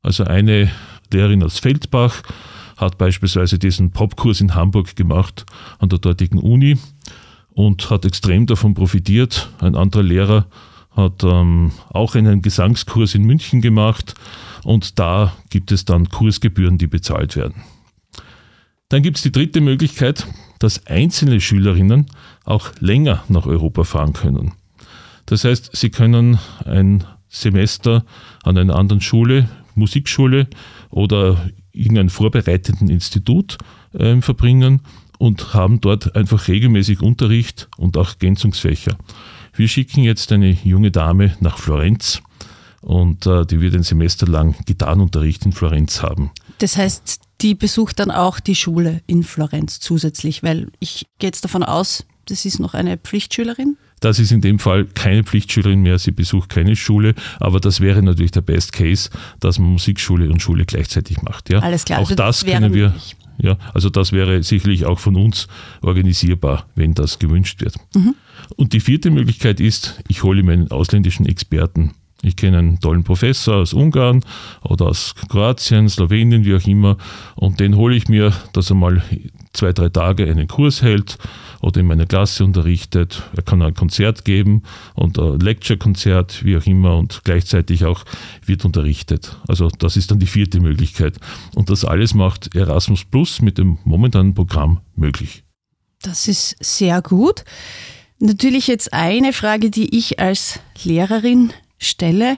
Also 0.02 0.24
eine 0.24 0.70
Lehrerin 1.10 1.42
aus 1.42 1.58
Feldbach 1.58 2.22
hat 2.78 2.96
beispielsweise 2.96 3.58
diesen 3.58 3.90
Popkurs 3.90 4.40
in 4.40 4.54
Hamburg 4.54 4.96
gemacht 4.96 5.44
an 5.78 5.90
der 5.90 5.98
dortigen 5.98 6.38
Uni 6.38 6.78
und 7.50 7.90
hat 7.90 8.04
extrem 8.04 8.46
davon 8.46 8.74
profitiert. 8.74 9.50
Ein 9.60 9.74
anderer 9.74 10.04
Lehrer 10.04 10.46
hat 10.92 11.24
ähm, 11.24 11.72
auch 11.90 12.14
einen 12.14 12.40
Gesangskurs 12.40 13.14
in 13.14 13.24
München 13.24 13.60
gemacht 13.60 14.14
und 14.64 14.98
da 14.98 15.32
gibt 15.50 15.72
es 15.72 15.84
dann 15.84 16.08
Kursgebühren, 16.08 16.78
die 16.78 16.86
bezahlt 16.86 17.36
werden. 17.36 17.62
Dann 18.88 19.02
gibt 19.02 19.18
es 19.18 19.22
die 19.22 19.32
dritte 19.32 19.60
Möglichkeit, 19.60 20.26
dass 20.60 20.86
einzelne 20.86 21.40
Schülerinnen 21.40 22.06
auch 22.44 22.70
länger 22.80 23.22
nach 23.28 23.46
Europa 23.46 23.84
fahren 23.84 24.12
können. 24.12 24.52
Das 25.26 25.44
heißt, 25.44 25.76
sie 25.76 25.90
können 25.90 26.38
ein 26.64 27.04
Semester 27.28 28.04
an 28.44 28.56
einer 28.56 28.76
anderen 28.76 29.02
Schule, 29.02 29.48
Musikschule 29.74 30.48
oder 30.90 31.50
irgendeinem 31.78 32.10
vorbereitenden 32.10 32.88
Institut 32.88 33.58
äh, 33.92 34.20
verbringen 34.20 34.82
und 35.18 35.54
haben 35.54 35.80
dort 35.80 36.14
einfach 36.16 36.48
regelmäßig 36.48 37.02
Unterricht 37.02 37.68
und 37.76 37.96
auch 37.96 38.10
Ergänzungsfächer. 38.10 38.96
Wir 39.54 39.68
schicken 39.68 40.04
jetzt 40.04 40.32
eine 40.32 40.50
junge 40.50 40.90
Dame 40.90 41.36
nach 41.40 41.58
Florenz 41.58 42.22
und 42.80 43.26
äh, 43.26 43.44
die 43.44 43.60
wird 43.60 43.74
ein 43.74 43.82
Semester 43.82 44.26
lang 44.26 44.54
Gitarrenunterricht 44.64 45.44
in 45.44 45.52
Florenz 45.52 46.02
haben. 46.02 46.30
Das 46.58 46.76
heißt, 46.76 47.20
die 47.40 47.54
besucht 47.54 47.98
dann 47.98 48.10
auch 48.10 48.40
die 48.40 48.54
Schule 48.54 49.02
in 49.06 49.22
Florenz 49.22 49.80
zusätzlich, 49.80 50.42
weil 50.42 50.70
ich 50.78 51.06
gehe 51.18 51.28
jetzt 51.28 51.44
davon 51.44 51.62
aus, 51.62 52.04
das 52.26 52.44
ist 52.44 52.60
noch 52.60 52.74
eine 52.74 52.96
Pflichtschülerin? 52.96 53.76
Das 54.00 54.18
ist 54.18 54.32
in 54.32 54.40
dem 54.40 54.58
Fall 54.58 54.84
keine 54.86 55.24
Pflichtschülerin 55.24 55.82
mehr, 55.82 55.98
sie 55.98 56.12
besucht 56.12 56.48
keine 56.48 56.76
Schule, 56.76 57.14
aber 57.40 57.60
das 57.60 57.80
wäre 57.80 58.02
natürlich 58.02 58.30
der 58.30 58.42
Best 58.42 58.72
Case, 58.72 59.10
dass 59.40 59.58
man 59.58 59.70
Musikschule 59.70 60.30
und 60.30 60.40
Schule 60.40 60.64
gleichzeitig 60.64 61.22
macht. 61.22 61.50
Ja? 61.50 61.60
Alles 61.60 61.84
klar. 61.84 61.98
Auch 61.98 62.04
also 62.04 62.14
das, 62.14 62.40
das 62.40 62.50
können 62.50 62.74
wir. 62.74 62.94
Ja, 63.40 63.56
also 63.72 63.88
das 63.88 64.10
wäre 64.10 64.42
sicherlich 64.42 64.84
auch 64.84 64.98
von 64.98 65.14
uns 65.14 65.46
organisierbar, 65.80 66.66
wenn 66.74 66.94
das 66.94 67.20
gewünscht 67.20 67.60
wird. 67.60 67.76
Mhm. 67.94 68.16
Und 68.56 68.72
die 68.72 68.80
vierte 68.80 69.10
Möglichkeit 69.10 69.60
ist, 69.60 70.02
ich 70.08 70.24
hole 70.24 70.42
mir 70.42 70.52
einen 70.52 70.70
ausländischen 70.72 71.24
Experten. 71.24 71.94
Ich 72.22 72.34
kenne 72.34 72.58
einen 72.58 72.80
tollen 72.80 73.04
Professor 73.04 73.56
aus 73.56 73.72
Ungarn 73.72 74.24
oder 74.62 74.86
aus 74.86 75.14
Kroatien, 75.28 75.88
Slowenien, 75.88 76.44
wie 76.44 76.56
auch 76.56 76.66
immer, 76.66 76.96
und 77.36 77.60
den 77.60 77.76
hole 77.76 77.94
ich 77.94 78.08
mir, 78.08 78.32
dass 78.52 78.70
er 78.70 78.76
mal 78.76 79.02
zwei, 79.52 79.72
drei 79.72 79.88
Tage 79.88 80.28
einen 80.28 80.48
Kurs 80.48 80.82
hält 80.82 81.16
oder 81.60 81.80
in 81.80 81.86
meiner 81.86 82.06
Klasse 82.06 82.44
unterrichtet. 82.44 83.22
Er 83.36 83.42
kann 83.42 83.62
ein 83.62 83.74
Konzert 83.74 84.24
geben 84.24 84.62
und 84.94 85.18
ein 85.18 85.38
Lecture-Konzert, 85.40 86.44
wie 86.44 86.56
auch 86.56 86.66
immer, 86.66 86.96
und 86.96 87.20
gleichzeitig 87.24 87.84
auch 87.84 88.04
wird 88.44 88.64
unterrichtet. 88.64 89.36
Also 89.46 89.68
das 89.78 89.96
ist 89.96 90.10
dann 90.10 90.18
die 90.18 90.26
vierte 90.26 90.60
Möglichkeit. 90.60 91.18
Und 91.54 91.70
das 91.70 91.84
alles 91.84 92.14
macht 92.14 92.54
Erasmus 92.54 93.04
Plus 93.04 93.40
mit 93.40 93.58
dem 93.58 93.78
momentanen 93.84 94.34
Programm 94.34 94.80
möglich. 94.96 95.44
Das 96.02 96.28
ist 96.28 96.56
sehr 96.60 97.02
gut. 97.02 97.44
Natürlich 98.20 98.66
jetzt 98.66 98.92
eine 98.92 99.32
Frage, 99.32 99.70
die 99.70 99.96
ich 99.96 100.18
als 100.18 100.60
Lehrerin 100.82 101.52
stelle. 101.78 102.36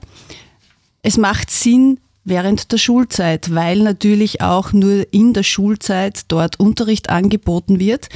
Es 1.03 1.17
macht 1.17 1.51
Sinn 1.51 1.99
während 2.25 2.73
der 2.73 2.79
Schulzeit, 2.79 3.55
weil 3.55 3.81
natürlich 3.81 4.41
auch 4.41 4.73
nur 4.73 5.07
in 5.13 5.33
der 5.33 5.43
Schulzeit 5.43 6.25
dort 6.29 6.61
Unterricht 6.61 7.11
angeboten 7.11 7.81
wird. 7.81 8.09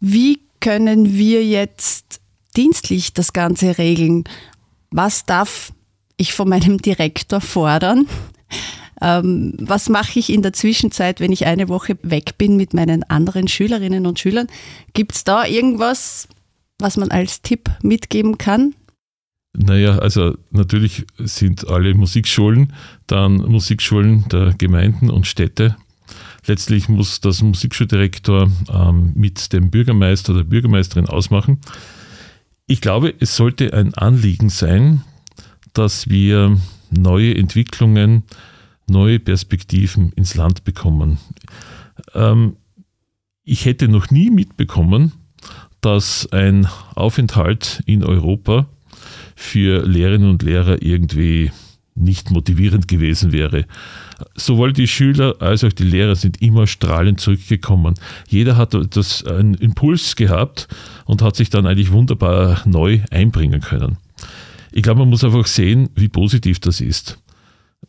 Wie 0.00 0.40
können 0.60 1.14
wir 1.14 1.44
jetzt 1.44 2.20
dienstlich 2.56 3.12
das 3.12 3.32
Ganze 3.32 3.78
regeln? 3.78 4.24
Was 4.90 5.24
darf 5.24 5.72
ich 6.16 6.34
von 6.34 6.48
meinem 6.48 6.78
Direktor 6.78 7.40
fordern? 7.40 8.06
Ähm, 9.00 9.54
was 9.58 9.88
mache 9.88 10.18
ich 10.18 10.30
in 10.30 10.42
der 10.42 10.52
Zwischenzeit, 10.52 11.18
wenn 11.18 11.32
ich 11.32 11.46
eine 11.46 11.68
Woche 11.68 11.98
weg 12.02 12.38
bin 12.38 12.56
mit 12.56 12.74
meinen 12.74 13.02
anderen 13.04 13.48
Schülerinnen 13.48 14.06
und 14.06 14.20
Schülern? 14.20 14.46
Gibt 14.92 15.14
es 15.14 15.24
da 15.24 15.44
irgendwas, 15.44 16.28
was 16.78 16.96
man 16.96 17.10
als 17.10 17.42
Tipp 17.42 17.70
mitgeben 17.82 18.38
kann? 18.38 18.74
Naja, 19.54 19.98
also 19.98 20.36
natürlich 20.50 21.04
sind 21.18 21.68
alle 21.68 21.94
Musikschulen 21.94 22.72
dann 23.06 23.36
Musikschulen 23.36 24.26
der 24.28 24.54
Gemeinden 24.56 25.10
und 25.10 25.26
Städte. 25.26 25.76
Letztlich 26.46 26.88
muss 26.88 27.20
das 27.20 27.42
Musikschuldirektor 27.42 28.50
ähm, 28.72 29.12
mit 29.14 29.52
dem 29.52 29.70
Bürgermeister 29.70 30.32
oder 30.32 30.44
Bürgermeisterin 30.44 31.06
ausmachen. 31.06 31.60
Ich 32.66 32.80
glaube, 32.80 33.14
es 33.20 33.36
sollte 33.36 33.74
ein 33.74 33.94
Anliegen 33.94 34.48
sein, 34.48 35.02
dass 35.74 36.08
wir 36.08 36.58
neue 36.90 37.36
Entwicklungen, 37.36 38.24
neue 38.88 39.18
Perspektiven 39.18 40.12
ins 40.12 40.34
Land 40.34 40.64
bekommen. 40.64 41.18
Ähm, 42.14 42.56
ich 43.44 43.64
hätte 43.66 43.88
noch 43.88 44.10
nie 44.10 44.30
mitbekommen, 44.30 45.12
dass 45.80 46.30
ein 46.32 46.66
Aufenthalt 46.94 47.82
in 47.86 48.04
Europa 48.04 48.66
für 49.42 49.86
Lehrerinnen 49.86 50.30
und 50.30 50.42
Lehrer 50.42 50.80
irgendwie 50.82 51.50
nicht 51.94 52.30
motivierend 52.30 52.88
gewesen 52.88 53.32
wäre. 53.32 53.66
Sowohl 54.34 54.72
die 54.72 54.86
Schüler 54.86 55.36
als 55.40 55.64
auch 55.64 55.72
die 55.72 55.84
Lehrer 55.84 56.14
sind 56.14 56.40
immer 56.40 56.66
strahlend 56.66 57.20
zurückgekommen. 57.20 57.94
Jeder 58.28 58.56
hat 58.56 58.74
das 58.96 59.24
einen 59.26 59.54
Impuls 59.54 60.16
gehabt 60.16 60.68
und 61.04 61.22
hat 61.22 61.36
sich 61.36 61.50
dann 61.50 61.66
eigentlich 61.66 61.90
wunderbar 61.90 62.62
neu 62.64 63.00
einbringen 63.10 63.60
können. 63.60 63.98
Ich 64.70 64.82
glaube, 64.82 65.00
man 65.00 65.10
muss 65.10 65.24
einfach 65.24 65.46
sehen, 65.46 65.90
wie 65.96 66.08
positiv 66.08 66.60
das 66.60 66.80
ist. 66.80 67.18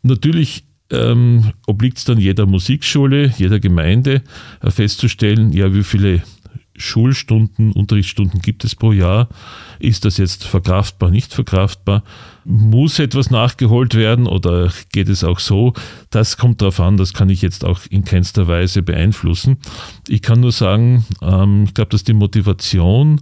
Natürlich 0.02 0.64
ähm, 0.90 1.52
obliegt 1.66 1.98
es 1.98 2.04
dann 2.04 2.18
jeder 2.18 2.46
Musikschule, 2.46 3.32
jeder 3.38 3.60
Gemeinde 3.60 4.22
äh, 4.60 4.70
festzustellen, 4.70 5.52
ja, 5.52 5.72
wie 5.72 5.84
viele 5.84 6.22
Schulstunden, 6.76 7.72
Unterrichtsstunden 7.72 8.40
gibt 8.40 8.64
es 8.64 8.74
pro 8.74 8.92
Jahr? 8.92 9.28
Ist 9.78 10.04
das 10.04 10.18
jetzt 10.18 10.44
verkraftbar, 10.44 11.10
nicht 11.10 11.32
verkraftbar? 11.32 12.02
Muss 12.44 12.98
etwas 12.98 13.30
nachgeholt 13.30 13.94
werden 13.94 14.26
oder 14.26 14.72
geht 14.92 15.08
es 15.08 15.24
auch 15.24 15.38
so? 15.38 15.72
Das 16.10 16.36
kommt 16.36 16.60
darauf 16.60 16.80
an, 16.80 16.96
das 16.96 17.14
kann 17.14 17.30
ich 17.30 17.42
jetzt 17.42 17.64
auch 17.64 17.80
in 17.90 18.04
keinster 18.04 18.48
Weise 18.48 18.82
beeinflussen. 18.82 19.58
Ich 20.08 20.22
kann 20.22 20.40
nur 20.40 20.52
sagen, 20.52 21.04
ähm, 21.22 21.64
ich 21.64 21.74
glaube, 21.74 21.90
dass 21.90 22.04
die 22.04 22.12
Motivation 22.12 23.20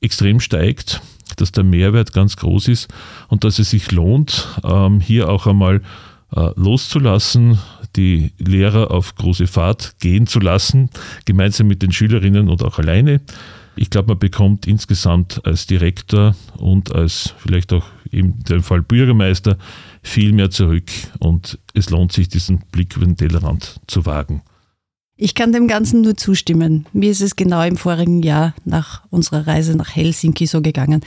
extrem 0.00 0.40
steigt, 0.40 1.02
dass 1.36 1.52
der 1.52 1.64
Mehrwert 1.64 2.12
ganz 2.12 2.36
groß 2.36 2.68
ist 2.68 2.88
und 3.28 3.44
dass 3.44 3.58
es 3.58 3.70
sich 3.70 3.90
lohnt, 3.90 4.48
ähm, 4.64 5.00
hier 5.00 5.28
auch 5.28 5.46
einmal 5.46 5.80
loszulassen, 6.34 7.58
die 7.96 8.32
Lehrer 8.38 8.90
auf 8.90 9.14
große 9.14 9.46
Fahrt 9.46 9.96
gehen 10.00 10.26
zu 10.26 10.40
lassen, 10.40 10.90
gemeinsam 11.24 11.66
mit 11.66 11.82
den 11.82 11.92
Schülerinnen 11.92 12.48
und 12.48 12.62
auch 12.62 12.78
alleine. 12.78 13.20
Ich 13.76 13.90
glaube, 13.90 14.08
man 14.08 14.18
bekommt 14.18 14.66
insgesamt 14.66 15.44
als 15.44 15.66
Direktor 15.66 16.34
und 16.58 16.94
als 16.94 17.34
vielleicht 17.38 17.72
auch 17.72 17.86
in 18.10 18.38
dem 18.40 18.62
Fall 18.62 18.82
Bürgermeister 18.82 19.56
viel 20.02 20.32
mehr 20.32 20.50
zurück 20.50 20.90
und 21.20 21.58
es 21.72 21.88
lohnt 21.88 22.12
sich, 22.12 22.28
diesen 22.28 22.60
Blick 22.70 22.96
über 22.96 23.06
den 23.06 23.16
Tellerrand 23.16 23.80
zu 23.86 24.04
wagen. 24.04 24.42
Ich 25.16 25.34
kann 25.34 25.52
dem 25.52 25.68
Ganzen 25.68 26.02
nur 26.02 26.16
zustimmen. 26.16 26.86
Mir 26.92 27.10
ist 27.10 27.20
es 27.20 27.36
genau 27.36 27.62
im 27.62 27.76
vorigen 27.76 28.22
Jahr 28.22 28.54
nach 28.64 29.04
unserer 29.10 29.46
Reise 29.46 29.76
nach 29.76 29.94
Helsinki 29.94 30.46
so 30.46 30.60
gegangen. 30.60 31.02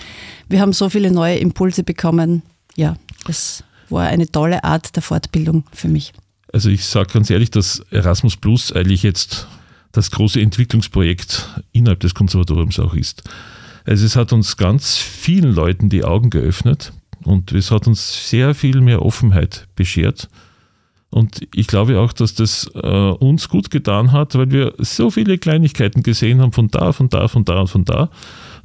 Wir 0.48 0.62
haben 0.62 0.74
so 0.74 0.90
viele 0.90 1.12
neue 1.12 1.38
Impulse 1.38 1.84
bekommen. 1.84 2.42
Ja, 2.76 2.96
es 3.28 3.64
war 3.90 4.08
eine 4.08 4.32
tolle 4.32 4.64
Art 4.64 4.96
der 4.96 5.04
Fortbildung 5.04 5.64
für 5.72 5.88
mich. 5.88 6.14
Also 6.52 6.70
ich 6.70 6.86
sage 6.86 7.14
ganz 7.14 7.30
ehrlich, 7.30 7.52
dass 7.52 7.80
Erasmus 7.92 8.38
Plus 8.38 8.72
eigentlich 8.72 9.04
jetzt 9.04 9.48
das 9.92 10.12
große 10.12 10.42
Entwicklungsprojekt 10.42 11.50
innerhalb 11.72 12.00
des 12.00 12.14
Konservatoriums 12.14 12.80
auch 12.80 12.94
ist. 12.94 13.24
Also 13.86 14.06
es 14.06 14.16
hat 14.16 14.34
uns 14.34 14.58
ganz 14.58 14.98
vielen 14.98 15.54
Leuten 15.54 15.90
die 15.90 16.04
Augen 16.04 16.30
geöffnet 16.30 16.92
und 17.24 17.52
es 17.52 17.72
hat 17.72 17.88
uns 17.88 18.30
sehr 18.30 18.56
viel 18.56 18.82
mehr 18.82 19.02
Offenheit 19.02 19.68
beschert. 19.76 20.28
Und 21.10 21.48
ich 21.54 21.68
glaube 21.68 22.00
auch, 22.00 22.12
dass 22.12 22.34
das 22.34 22.70
äh, 22.74 22.88
uns 22.88 23.48
gut 23.48 23.70
getan 23.70 24.12
hat, 24.12 24.36
weil 24.36 24.52
wir 24.52 24.74
so 24.80 25.12
viele 25.12 25.38
Kleinigkeiten 25.38 26.04
gesehen 26.04 26.42
haben 26.42 26.52
von 26.52 26.68
da, 26.70 26.92
von 26.92 27.10
da, 27.10 27.28
von 27.28 27.46
da 27.46 27.62
und 27.62 27.70
von 27.70 27.86
da, 27.86 28.10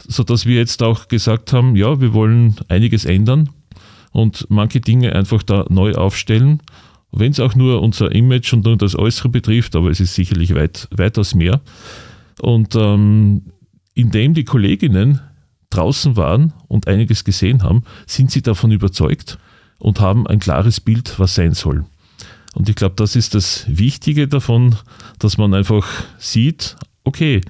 sodass 0.08 0.46
wir 0.46 0.56
jetzt 0.56 0.82
auch 0.82 1.06
gesagt 1.06 1.52
haben, 1.52 1.76
ja, 1.76 2.00
wir 2.00 2.12
wollen 2.12 2.56
einiges 2.68 3.04
ändern 3.04 3.50
und 4.12 4.46
manche 4.48 4.80
Dinge 4.80 5.14
einfach 5.14 5.42
da 5.42 5.66
neu 5.68 5.94
aufstellen 5.94 6.60
wenn 7.12 7.32
es 7.32 7.40
auch 7.40 7.54
nur 7.54 7.82
unser 7.82 8.12
Image 8.12 8.52
und 8.52 8.64
nur 8.64 8.76
das 8.76 8.96
Äußere 8.96 9.28
betrifft, 9.28 9.74
aber 9.74 9.90
es 9.90 10.00
ist 10.00 10.14
sicherlich 10.14 10.54
weit, 10.54 10.88
weitaus 10.92 11.34
mehr. 11.34 11.60
Und 12.40 12.74
ähm, 12.76 13.42
indem 13.94 14.34
die 14.34 14.44
Kolleginnen 14.44 15.20
draußen 15.70 16.16
waren 16.16 16.52
und 16.68 16.88
einiges 16.88 17.24
gesehen 17.24 17.62
haben, 17.62 17.82
sind 18.06 18.30
sie 18.30 18.42
davon 18.42 18.70
überzeugt 18.70 19.38
und 19.78 20.00
haben 20.00 20.26
ein 20.26 20.40
klares 20.40 20.80
Bild, 20.80 21.18
was 21.18 21.34
sein 21.34 21.54
soll. 21.54 21.84
Und 22.54 22.68
ich 22.68 22.74
glaube, 22.74 22.96
das 22.96 23.14
ist 23.16 23.34
das 23.34 23.64
Wichtige 23.68 24.26
davon, 24.26 24.76
dass 25.18 25.38
man 25.38 25.54
einfach 25.54 25.86
sieht, 26.18 26.76
okay, 27.04 27.40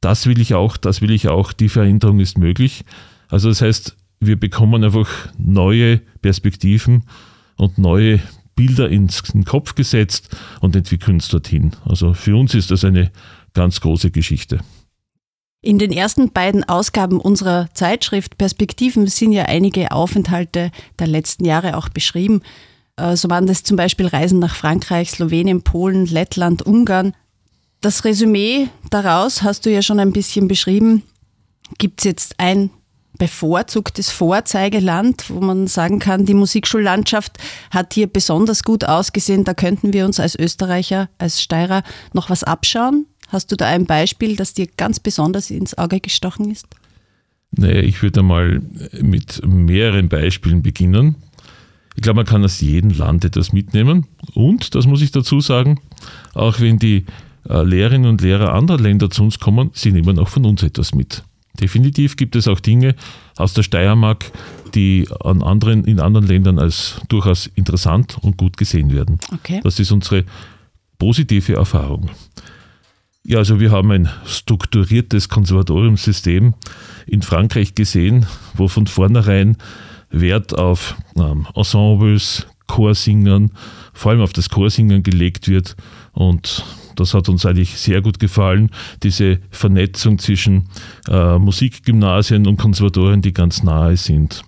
das 0.00 0.26
will 0.26 0.40
ich 0.40 0.54
auch, 0.54 0.76
das 0.76 1.00
will 1.00 1.12
ich 1.12 1.28
auch, 1.28 1.52
die 1.52 1.68
Veränderung 1.68 2.18
ist 2.18 2.38
möglich. 2.38 2.84
Also 3.28 3.48
das 3.48 3.62
heißt, 3.62 3.96
wir 4.22 4.38
bekommen 4.38 4.84
einfach 4.84 5.08
neue 5.36 5.98
Perspektiven 6.20 7.04
und 7.56 7.78
neue 7.78 8.20
Bilder 8.54 8.88
ins 8.88 9.20
in 9.32 9.40
den 9.40 9.44
Kopf 9.44 9.74
gesetzt 9.74 10.34
und 10.60 10.76
entwickeln 10.76 11.14
uns 11.14 11.28
dorthin. 11.28 11.72
Also 11.84 12.14
für 12.14 12.36
uns 12.36 12.54
ist 12.54 12.70
das 12.70 12.84
eine 12.84 13.10
ganz 13.54 13.80
große 13.80 14.10
Geschichte. 14.10 14.60
In 15.64 15.78
den 15.78 15.92
ersten 15.92 16.32
beiden 16.32 16.64
Ausgaben 16.68 17.20
unserer 17.20 17.68
Zeitschrift 17.74 18.36
Perspektiven 18.36 19.06
sind 19.06 19.32
ja 19.32 19.44
einige 19.44 19.92
Aufenthalte 19.92 20.70
der 20.98 21.06
letzten 21.06 21.44
Jahre 21.44 21.76
auch 21.76 21.88
beschrieben. 21.88 22.42
Äh, 22.96 23.16
so 23.16 23.30
waren 23.30 23.46
das 23.46 23.62
zum 23.62 23.76
Beispiel 23.76 24.06
Reisen 24.06 24.40
nach 24.40 24.54
Frankreich, 24.54 25.10
Slowenien, 25.10 25.62
Polen, 25.62 26.06
Lettland, 26.06 26.62
Ungarn. 26.62 27.14
Das 27.80 28.04
Resümee 28.04 28.68
daraus 28.90 29.42
hast 29.42 29.64
du 29.66 29.70
ja 29.70 29.82
schon 29.82 30.00
ein 30.00 30.12
bisschen 30.12 30.48
beschrieben. 30.48 31.04
Gibt 31.78 32.00
es 32.00 32.04
jetzt 32.04 32.34
ein 32.38 32.70
bevorzugtes 33.18 34.10
Vorzeigeland, 34.10 35.24
wo 35.28 35.40
man 35.40 35.66
sagen 35.66 35.98
kann, 35.98 36.26
die 36.26 36.34
Musikschullandschaft 36.34 37.38
hat 37.70 37.94
hier 37.94 38.06
besonders 38.06 38.62
gut 38.62 38.84
ausgesehen. 38.84 39.44
Da 39.44 39.54
könnten 39.54 39.92
wir 39.92 40.06
uns 40.06 40.18
als 40.18 40.38
Österreicher, 40.38 41.08
als 41.18 41.42
Steirer 41.42 41.82
noch 42.12 42.30
was 42.30 42.42
abschauen. 42.42 43.06
Hast 43.28 43.50
du 43.50 43.56
da 43.56 43.66
ein 43.66 43.86
Beispiel, 43.86 44.36
das 44.36 44.54
dir 44.54 44.66
ganz 44.76 45.00
besonders 45.00 45.50
ins 45.50 45.76
Auge 45.78 46.00
gestochen 46.00 46.50
ist? 46.50 46.66
Naja, 47.52 47.80
ich 47.80 48.02
würde 48.02 48.22
mal 48.22 48.60
mit 49.00 49.46
mehreren 49.46 50.08
Beispielen 50.08 50.62
beginnen. 50.62 51.16
Ich 51.94 52.02
glaube, 52.02 52.16
man 52.16 52.26
kann 52.26 52.44
aus 52.44 52.60
jedem 52.60 52.90
Land 52.90 53.24
etwas 53.24 53.52
mitnehmen. 53.52 54.06
Und, 54.34 54.74
das 54.74 54.86
muss 54.86 55.02
ich 55.02 55.12
dazu 55.12 55.40
sagen, 55.40 55.80
auch 56.34 56.60
wenn 56.60 56.78
die 56.78 57.04
äh, 57.48 57.62
Lehrerinnen 57.62 58.08
und 58.08 58.22
Lehrer 58.22 58.54
anderer 58.54 58.78
Länder 58.78 59.10
zu 59.10 59.22
uns 59.22 59.38
kommen, 59.38 59.70
sie 59.74 59.92
nehmen 59.92 60.18
auch 60.18 60.28
von 60.28 60.46
uns 60.46 60.62
etwas 60.62 60.94
mit. 60.94 61.22
Definitiv 61.60 62.16
gibt 62.16 62.34
es 62.36 62.48
auch 62.48 62.60
Dinge 62.60 62.94
aus 63.36 63.52
der 63.54 63.62
Steiermark, 63.62 64.30
die 64.74 65.06
an 65.20 65.42
anderen, 65.42 65.84
in 65.84 66.00
anderen 66.00 66.26
Ländern 66.26 66.58
als 66.58 67.00
durchaus 67.08 67.46
interessant 67.54 68.16
und 68.22 68.36
gut 68.36 68.56
gesehen 68.56 68.92
werden. 68.92 69.18
Okay. 69.32 69.60
Das 69.62 69.78
ist 69.78 69.92
unsere 69.92 70.24
positive 70.98 71.54
Erfahrung. 71.54 72.10
Ja, 73.24 73.38
also 73.38 73.60
wir 73.60 73.70
haben 73.70 73.90
ein 73.92 74.08
strukturiertes 74.24 75.28
Konservatoriumssystem 75.28 76.54
in 77.06 77.22
Frankreich 77.22 77.74
gesehen, 77.74 78.26
wo 78.54 78.66
von 78.66 78.86
vornherein 78.86 79.56
Wert 80.10 80.58
auf 80.58 80.96
ähm, 81.16 81.46
Ensembles, 81.54 82.46
Chorsingern, 82.66 83.52
vor 83.92 84.12
allem 84.12 84.22
auf 84.22 84.32
das 84.32 84.48
Chorsingen 84.48 85.02
gelegt 85.02 85.48
wird 85.48 85.76
und 86.12 86.64
das 86.96 87.14
hat 87.14 87.28
uns 87.28 87.46
eigentlich 87.46 87.76
sehr 87.78 88.00
gut 88.02 88.18
gefallen, 88.18 88.70
diese 89.02 89.38
Vernetzung 89.50 90.18
zwischen 90.18 90.68
äh, 91.08 91.38
Musikgymnasien 91.38 92.46
und 92.46 92.56
Konservatorien, 92.58 93.22
die 93.22 93.32
ganz 93.32 93.62
nahe 93.62 93.96
sind. 93.96 94.44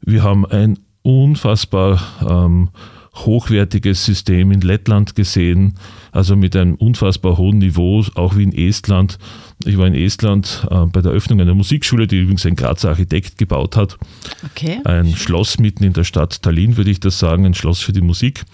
Wir 0.00 0.22
haben 0.22 0.46
ein 0.46 0.78
unfassbar 1.02 2.00
ähm, 2.26 2.70
hochwertiges 3.14 4.04
System 4.04 4.52
in 4.52 4.60
Lettland 4.60 5.14
gesehen, 5.14 5.74
also 6.12 6.36
mit 6.36 6.54
einem 6.56 6.74
unfassbar 6.74 7.36
hohen 7.36 7.58
Niveau, 7.58 8.04
auch 8.14 8.36
wie 8.36 8.44
in 8.44 8.52
Estland. 8.52 9.18
Ich 9.64 9.76
war 9.76 9.86
in 9.86 9.94
Estland 9.94 10.66
äh, 10.70 10.86
bei 10.86 11.00
der 11.00 11.12
Öffnung 11.12 11.40
einer 11.40 11.54
Musikschule, 11.54 12.06
die 12.06 12.20
übrigens 12.20 12.46
ein 12.46 12.56
Grazer 12.56 12.90
Architekt 12.90 13.38
gebaut 13.38 13.76
hat. 13.76 13.96
Okay. 14.44 14.80
Ein 14.84 15.14
Schloss 15.16 15.58
mitten 15.58 15.84
in 15.84 15.92
der 15.92 16.04
Stadt 16.04 16.42
Tallinn, 16.42 16.76
würde 16.76 16.90
ich 16.90 17.00
das 17.00 17.18
sagen, 17.18 17.44
ein 17.44 17.54
Schloss 17.54 17.80
für 17.80 17.92
die 17.92 18.00
Musik. 18.00 18.44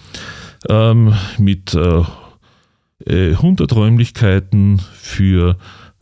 Ähm, 0.67 1.13
mit 1.37 1.75
äh, 1.75 2.01
100 3.07 3.71
äh, 3.71 3.73
Räumlichkeiten 3.73 4.79
für 4.93 5.57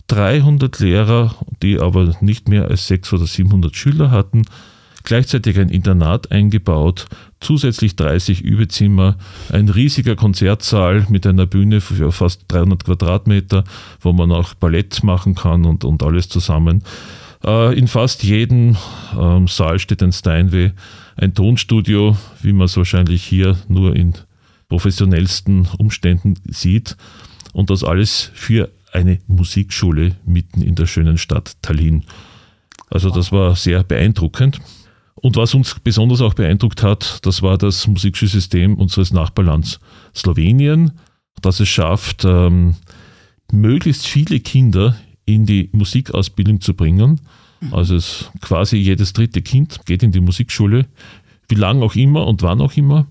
300 0.08 0.80
Lehrer, 0.80 1.36
die 1.62 1.80
aber 1.80 2.16
nicht 2.22 2.50
mehr 2.50 2.68
als 2.68 2.88
600 2.88 3.22
oder 3.22 3.28
700 3.28 3.76
Schüler 3.76 4.12
hatten 4.12 4.44
gleichzeitig 5.04 5.60
ein 5.60 5.70
Internat 5.70 6.32
eingebaut, 6.32 7.08
zusätzlich 7.40 7.96
30 7.96 8.42
Übezimmer, 8.42 9.18
ein 9.52 9.70
riesiger 9.70 10.16
Konzertsaal 10.16 11.06
mit 11.10 11.28
einer 11.28 11.46
Bühne 11.46 11.82
für 11.82 12.12
fast 12.12 12.46
300 12.48 12.86
Quadratmeter, 12.86 13.64
wo 14.02 14.14
man 14.14 14.32
auch 14.32 14.54
Ballett 14.54 15.04
machen 15.04 15.36
kann 15.36 15.66
und, 15.66 15.84
und 15.84 16.04
alles 16.04 16.30
zusammen. 16.30 16.84
Äh, 17.46 17.78
in 17.78 17.88
fast 17.88 18.24
jedem 18.24 18.78
ähm, 19.20 19.48
Saal 19.48 19.80
steht 19.80 20.02
ein 20.02 20.14
Steinway, 20.14 20.72
ein 21.18 21.34
Tonstudio, 21.34 22.18
wie 22.42 22.54
man 22.54 22.66
es 22.66 22.78
wahrscheinlich 22.78 23.24
hier 23.24 23.58
nur 23.68 23.96
in 23.96 24.14
professionellsten 24.68 25.68
Umständen 25.78 26.36
sieht. 26.46 26.98
Und 27.54 27.70
das 27.70 27.84
alles 27.84 28.32
für 28.34 28.72
eine 28.92 29.20
Musikschule 29.28 30.16
mitten 30.26 30.62
in 30.62 30.76
der 30.76 30.86
schönen 30.86 31.18
Stadt 31.18 31.58
Tallinn. 31.62 32.04
Also 32.90 33.10
das 33.10 33.32
war 33.32 33.56
sehr 33.56 33.84
beeindruckend. 33.84 34.60
Und 35.16 35.36
was 35.36 35.54
uns 35.54 35.80
besonders 35.84 36.22
auch 36.22 36.34
beeindruckt 36.34 36.84
hat, 36.84 37.26
das 37.26 37.42
war 37.42 37.58
das 37.58 37.88
Musikschulsystem 37.88 38.76
unseres 38.76 39.14
Nachbarlands 39.14 39.80
Slowenien, 40.16 40.92
das 41.42 41.60
es 41.60 41.70
schafft, 41.70 42.26
ähm, 42.26 42.76
möglichst 43.52 44.06
viele 44.06 44.40
Kinder 44.40 44.96
in 45.26 45.46
die 45.46 45.70
Musikausbildung 45.72 46.62
zu 46.62 46.74
bringen. 46.74 47.22
Also 47.72 47.96
es, 47.96 48.30
quasi 48.42 48.78
jedes 48.78 49.14
dritte 49.14 49.42
Kind 49.42 49.86
geht 49.86 50.04
in 50.04 50.12
die 50.12 50.20
Musikschule, 50.20 50.86
wie 51.48 51.56
lange 51.56 51.84
auch 51.84 51.96
immer 51.96 52.28
und 52.28 52.42
wann 52.42 52.62
auch 52.62 52.76
immer. 52.76 53.08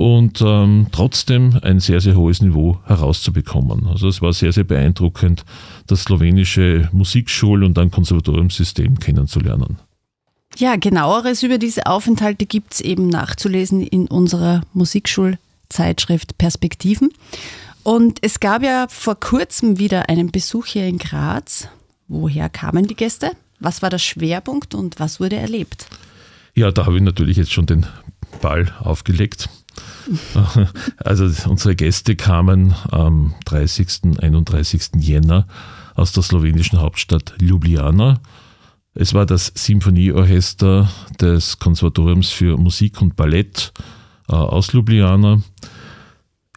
Und 0.00 0.40
ähm, 0.40 0.86
trotzdem 0.92 1.60
ein 1.60 1.78
sehr, 1.78 2.00
sehr 2.00 2.16
hohes 2.16 2.40
Niveau 2.40 2.78
herauszubekommen. 2.86 3.86
Also 3.86 4.08
es 4.08 4.22
war 4.22 4.32
sehr, 4.32 4.50
sehr 4.50 4.64
beeindruckend, 4.64 5.44
das 5.88 6.04
slowenische 6.04 6.88
Musikschul- 6.90 7.62
und 7.62 7.76
dann 7.76 7.90
Konservatoriumssystem 7.90 8.98
kennenzulernen. 8.98 9.76
Ja, 10.56 10.76
genaueres 10.76 11.42
über 11.42 11.58
diese 11.58 11.84
Aufenthalte 11.84 12.46
gibt 12.46 12.72
es 12.72 12.80
eben 12.80 13.10
nachzulesen 13.10 13.82
in 13.82 14.06
unserer 14.06 14.62
Musikschulzeitschrift 14.72 16.38
Perspektiven. 16.38 17.10
Und 17.82 18.20
es 18.22 18.40
gab 18.40 18.62
ja 18.62 18.86
vor 18.88 19.20
kurzem 19.20 19.78
wieder 19.78 20.08
einen 20.08 20.30
Besuch 20.30 20.64
hier 20.64 20.86
in 20.86 20.96
Graz. 20.96 21.68
Woher 22.08 22.48
kamen 22.48 22.86
die 22.86 22.96
Gäste? 22.96 23.32
Was 23.58 23.82
war 23.82 23.90
der 23.90 23.98
Schwerpunkt 23.98 24.74
und 24.74 24.98
was 24.98 25.20
wurde 25.20 25.36
erlebt? 25.36 25.88
Ja, 26.54 26.70
da 26.70 26.86
habe 26.86 26.96
ich 26.96 27.02
natürlich 27.02 27.36
jetzt 27.36 27.52
schon 27.52 27.66
den 27.66 27.84
Ball 28.40 28.72
aufgelegt. 28.80 29.50
Also 30.96 31.30
unsere 31.48 31.76
Gäste 31.76 32.16
kamen 32.16 32.74
am 32.90 33.34
30. 33.44 34.18
31. 34.20 34.90
Jänner 34.98 35.46
aus 35.94 36.12
der 36.12 36.22
slowenischen 36.22 36.80
Hauptstadt 36.80 37.34
Ljubljana 37.40 38.20
es 38.94 39.14
war 39.14 39.24
das 39.24 39.52
Symphonieorchester 39.54 40.90
des 41.20 41.58
Konservatoriums 41.58 42.30
für 42.30 42.56
Musik 42.56 43.00
und 43.00 43.14
Ballett 43.14 43.72
äh, 44.28 44.34
aus 44.34 44.72
Ljubljana. 44.72 45.40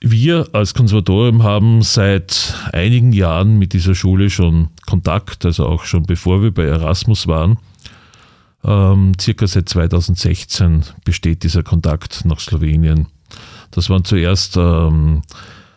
Wir 0.01 0.49
als 0.51 0.73
Konservatorium 0.73 1.43
haben 1.43 1.83
seit 1.83 2.55
einigen 2.73 3.13
Jahren 3.13 3.59
mit 3.59 3.73
dieser 3.73 3.95
Schule 3.95 4.29
schon 4.29 4.69
Kontakt, 4.85 5.45
also 5.45 5.67
auch 5.67 5.85
schon 5.85 6.03
bevor 6.03 6.41
wir 6.41 6.51
bei 6.51 6.65
Erasmus 6.65 7.27
waren. 7.27 7.59
Ähm, 8.65 9.13
circa 9.21 9.45
seit 9.45 9.69
2016 9.69 10.83
besteht 11.05 11.43
dieser 11.43 11.63
Kontakt 11.63 12.25
nach 12.25 12.39
Slowenien. 12.39 13.07
Das 13.73 13.89
waren 13.89 14.05
zuerst 14.05 14.55
ähm, 14.57 15.21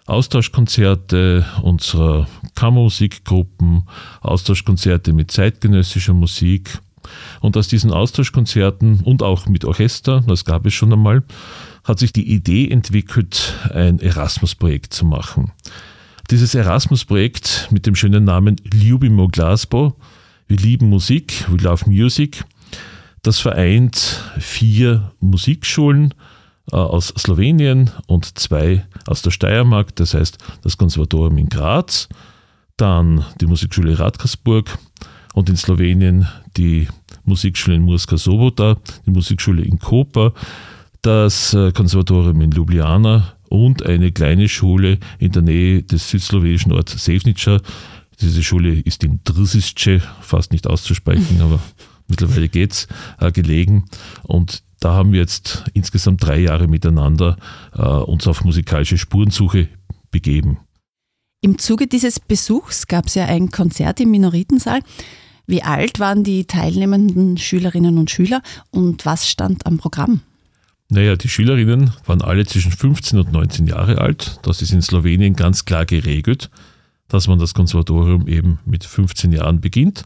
Austauschkonzerte 0.06 1.44
unserer 1.62 2.28
Kammermusikgruppen, 2.54 3.88
Austauschkonzerte 4.20 5.12
mit 5.12 5.30
zeitgenössischer 5.30 6.14
Musik. 6.14 6.78
Und 7.40 7.56
aus 7.56 7.68
diesen 7.68 7.92
Austauschkonzerten 7.92 9.00
und 9.00 9.22
auch 9.22 9.46
mit 9.46 9.64
Orchester, 9.64 10.22
das 10.26 10.44
gab 10.44 10.66
es 10.66 10.74
schon 10.74 10.92
einmal, 10.92 11.22
hat 11.84 11.98
sich 12.00 12.12
die 12.12 12.32
Idee 12.32 12.68
entwickelt, 12.68 13.54
ein 13.72 14.00
Erasmus-Projekt 14.00 14.92
zu 14.92 15.04
machen. 15.04 15.52
Dieses 16.30 16.54
Erasmus-Projekt 16.54 17.68
mit 17.70 17.86
dem 17.86 17.94
schönen 17.94 18.24
Namen 18.24 18.56
Ljubimo 18.74 19.28
Glasbo, 19.28 19.94
wir 20.48 20.56
lieben 20.56 20.88
Musik, 20.88 21.44
we 21.48 21.62
love 21.62 21.88
music, 21.88 22.44
das 23.22 23.38
vereint 23.38 24.24
vier 24.38 25.12
Musikschulen, 25.20 26.14
aus 26.72 27.08
Slowenien 27.16 27.90
und 28.06 28.38
zwei 28.38 28.86
aus 29.06 29.22
der 29.22 29.30
Steiermark, 29.30 29.94
das 29.96 30.14
heißt 30.14 30.38
das 30.62 30.76
Konservatorium 30.76 31.38
in 31.38 31.48
Graz, 31.48 32.08
dann 32.76 33.24
die 33.40 33.46
Musikschule 33.46 33.98
Radkersburg 33.98 34.78
und 35.34 35.48
in 35.48 35.56
Slowenien 35.56 36.28
die 36.56 36.88
Musikschule 37.24 37.76
in 37.76 37.82
Murska 37.82 38.16
Sobota, 38.16 38.76
die 39.04 39.10
Musikschule 39.10 39.62
in 39.62 39.78
Koper, 39.78 40.32
das 41.02 41.54
äh, 41.54 41.72
Konservatorium 41.72 42.40
in 42.40 42.50
Ljubljana 42.50 43.32
und 43.48 43.84
eine 43.84 44.12
kleine 44.12 44.48
Schule 44.48 44.98
in 45.18 45.32
der 45.32 45.42
Nähe 45.42 45.82
des 45.82 46.08
südslowenischen 46.10 46.72
Orts 46.72 47.04
Sevnica. 47.04 47.60
Diese 48.20 48.42
Schule 48.42 48.80
ist 48.80 49.04
in 49.04 49.20
Drzisce, 49.24 50.00
fast 50.20 50.52
nicht 50.52 50.66
auszusprechen, 50.66 51.40
aber 51.42 51.60
mittlerweile 52.08 52.48
geht's, 52.48 52.88
äh, 53.20 53.30
gelegen. 53.30 53.84
Und 54.22 54.62
da 54.80 54.94
haben 54.94 55.12
wir 55.12 55.20
jetzt 55.20 55.64
insgesamt 55.72 56.24
drei 56.24 56.38
Jahre 56.38 56.68
miteinander 56.68 57.36
äh, 57.74 57.82
uns 57.82 58.26
auf 58.26 58.44
musikalische 58.44 58.98
Spurensuche 58.98 59.68
begeben. 60.10 60.58
Im 61.40 61.58
Zuge 61.58 61.86
dieses 61.86 62.20
Besuchs 62.20 62.86
gab 62.86 63.06
es 63.06 63.14
ja 63.14 63.26
ein 63.26 63.50
Konzert 63.50 64.00
im 64.00 64.10
Minoritensaal. 64.10 64.80
Wie 65.46 65.62
alt 65.62 66.00
waren 66.00 66.24
die 66.24 66.46
teilnehmenden 66.46 67.38
Schülerinnen 67.38 67.98
und 67.98 68.10
Schüler 68.10 68.42
und 68.70 69.06
was 69.06 69.28
stand 69.28 69.64
am 69.64 69.78
Programm? 69.78 70.22
Naja, 70.88 71.16
die 71.16 71.28
Schülerinnen 71.28 71.92
waren 72.04 72.22
alle 72.22 72.46
zwischen 72.46 72.72
15 72.72 73.18
und 73.18 73.32
19 73.32 73.66
Jahre 73.66 73.98
alt. 73.98 74.38
Das 74.42 74.62
ist 74.62 74.72
in 74.72 74.82
Slowenien 74.82 75.34
ganz 75.34 75.64
klar 75.64 75.84
geregelt, 75.84 76.50
dass 77.08 77.28
man 77.28 77.38
das 77.38 77.54
Konservatorium 77.54 78.28
eben 78.28 78.58
mit 78.64 78.84
15 78.84 79.32
Jahren 79.32 79.60
beginnt. 79.60 80.04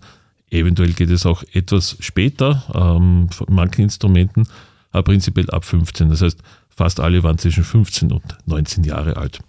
Eventuell 0.50 0.92
geht 0.92 1.10
es 1.10 1.26
auch 1.26 1.44
etwas 1.52 1.96
später 2.00 2.64
ähm, 2.74 3.28
manchen 3.48 3.82
Instrumenten, 3.82 4.48
aber 4.90 5.04
prinzipiell 5.04 5.48
ab 5.50 5.64
15. 5.64 6.10
Das 6.10 6.22
heißt, 6.22 6.42
fast 6.68 6.98
alle 6.98 7.22
waren 7.22 7.38
zwischen 7.38 7.64
15 7.64 8.10
und 8.10 8.22
19 8.46 8.84
Jahre 8.84 9.16
alt. 9.16 9.40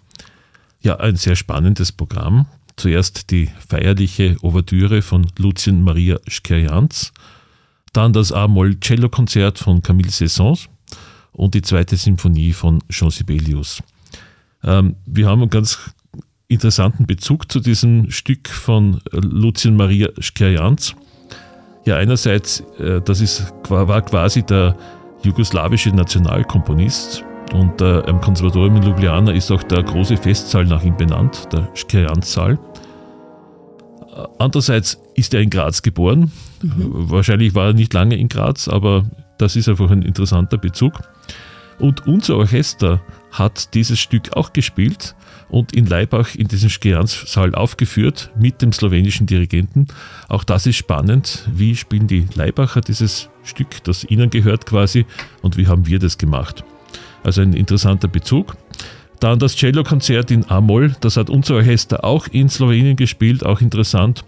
Ja, 0.80 0.96
ein 0.96 1.16
sehr 1.16 1.36
spannendes 1.36 1.92
Programm. 1.92 2.46
Zuerst 2.76 3.30
die 3.30 3.50
feierliche 3.68 4.36
Ouvertüre 4.42 5.02
von 5.02 5.26
Lucien 5.38 5.82
Maria 5.82 6.18
Schkerjans, 6.26 7.12
dann 7.92 8.12
das 8.12 8.32
A-Moll-Cello-Konzert 8.32 9.58
von 9.58 9.82
Camille 9.82 10.10
Saisons 10.10 10.68
und 11.32 11.54
die 11.54 11.62
zweite 11.62 11.96
Symphonie 11.96 12.52
von 12.52 12.82
Jean 12.88 13.10
Sibelius. 13.10 13.82
Ähm, 14.62 14.96
wir 15.04 15.28
haben 15.28 15.48
ganz 15.50 15.78
interessanten 16.52 17.06
Bezug 17.06 17.50
zu 17.50 17.60
diesem 17.60 18.10
Stück 18.10 18.48
von 18.48 19.00
äh, 19.12 19.18
Lucien 19.18 19.76
Maria 19.76 20.08
Skjerjans. 20.18 20.94
Ja, 21.84 21.96
einerseits, 21.96 22.60
äh, 22.78 23.00
das 23.00 23.20
ist, 23.20 23.52
war 23.68 24.02
quasi 24.02 24.42
der 24.42 24.76
jugoslawische 25.22 25.90
Nationalkomponist 25.90 27.24
und 27.52 27.80
äh, 27.80 28.00
im 28.00 28.20
Konservatorium 28.20 28.76
in 28.76 28.82
Ljubljana 28.82 29.32
ist 29.32 29.50
auch 29.50 29.62
der 29.62 29.82
große 29.82 30.16
Festsaal 30.16 30.64
nach 30.64 30.82
ihm 30.82 30.96
benannt, 30.96 31.48
der 31.52 31.68
Skjerjans-Saal. 31.74 32.58
Andererseits 34.38 34.98
ist 35.14 35.32
er 35.34 35.40
in 35.40 35.50
Graz 35.50 35.82
geboren. 35.82 36.30
Mhm. 36.62 37.10
Wahrscheinlich 37.10 37.54
war 37.54 37.68
er 37.68 37.72
nicht 37.72 37.92
lange 37.94 38.16
in 38.16 38.28
Graz, 38.28 38.68
aber 38.68 39.04
das 39.38 39.56
ist 39.56 39.68
einfach 39.68 39.90
ein 39.90 40.02
interessanter 40.02 40.58
Bezug. 40.58 41.00
Und 41.78 42.06
unser 42.06 42.36
Orchester 42.36 43.00
hat 43.32 43.74
dieses 43.74 43.98
Stück 43.98 44.36
auch 44.36 44.52
gespielt 44.52 45.14
und 45.48 45.74
in 45.74 45.86
Leibach 45.86 46.34
in 46.34 46.48
diesem 46.48 46.70
Skjanzsaal 46.70 47.54
aufgeführt 47.54 48.30
mit 48.38 48.62
dem 48.62 48.72
slowenischen 48.72 49.26
Dirigenten. 49.26 49.86
Auch 50.28 50.44
das 50.44 50.66
ist 50.66 50.76
spannend. 50.76 51.48
Wie 51.52 51.74
spielen 51.76 52.06
die 52.06 52.26
Leibacher 52.34 52.80
dieses 52.80 53.28
Stück, 53.44 53.82
das 53.84 54.04
ihnen 54.04 54.30
gehört 54.30 54.66
quasi, 54.66 55.06
und 55.42 55.56
wie 55.56 55.66
haben 55.66 55.86
wir 55.86 55.98
das 55.98 56.16
gemacht? 56.18 56.64
Also 57.24 57.42
ein 57.42 57.52
interessanter 57.52 58.08
Bezug. 58.08 58.56
Dann 59.20 59.38
das 59.38 59.56
Cello-Konzert 59.56 60.30
in 60.30 60.50
Amol, 60.50 60.96
das 61.00 61.16
hat 61.16 61.30
unser 61.30 61.56
Orchester 61.56 62.04
auch 62.04 62.26
in 62.28 62.48
Slowenien 62.48 62.96
gespielt, 62.96 63.44
auch 63.44 63.60
interessant. 63.60 64.24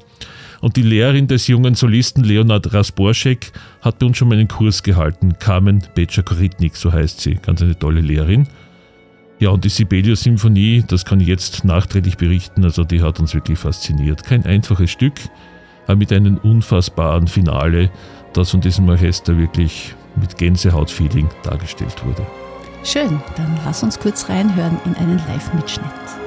Und 0.60 0.76
die 0.76 0.82
Lehrerin 0.82 1.26
des 1.26 1.46
jungen 1.46 1.74
Solisten 1.74 2.24
Leonard 2.24 2.72
Rasborschek 2.72 3.52
hat 3.82 3.98
bei 3.98 4.06
uns 4.06 4.16
schon 4.16 4.28
mal 4.28 4.38
einen 4.38 4.48
Kurs 4.48 4.82
gehalten. 4.82 5.38
Carmen 5.38 5.82
Becher-Koritnik, 5.94 6.76
so 6.76 6.92
heißt 6.92 7.20
sie. 7.20 7.34
Ganz 7.34 7.60
eine 7.60 7.78
tolle 7.78 8.00
Lehrerin. 8.00 8.46
Ja, 9.40 9.50
und 9.50 9.64
die 9.64 9.68
Sibelius-Symphonie, 9.68 10.84
das 10.86 11.04
kann 11.04 11.20
ich 11.20 11.26
jetzt 11.26 11.64
nachträglich 11.64 12.16
berichten, 12.16 12.64
also 12.64 12.84
die 12.84 13.02
hat 13.02 13.18
uns 13.18 13.34
wirklich 13.34 13.58
fasziniert. 13.58 14.24
Kein 14.24 14.46
einfaches 14.46 14.90
Stück, 14.90 15.14
aber 15.86 15.96
mit 15.96 16.12
einem 16.12 16.38
unfassbaren 16.38 17.26
Finale, 17.26 17.90
das 18.32 18.50
von 18.50 18.60
diesem 18.60 18.88
Orchester 18.88 19.36
wirklich 19.36 19.94
mit 20.16 20.38
Gänsehaut-Feeling 20.38 21.28
dargestellt 21.42 22.04
wurde. 22.04 22.24
Schön, 22.84 23.20
dann 23.36 23.58
lass 23.64 23.82
uns 23.82 23.98
kurz 23.98 24.28
reinhören 24.28 24.78
in 24.84 24.94
einen 24.96 25.18
Live-Mitschnitt. 25.26 26.23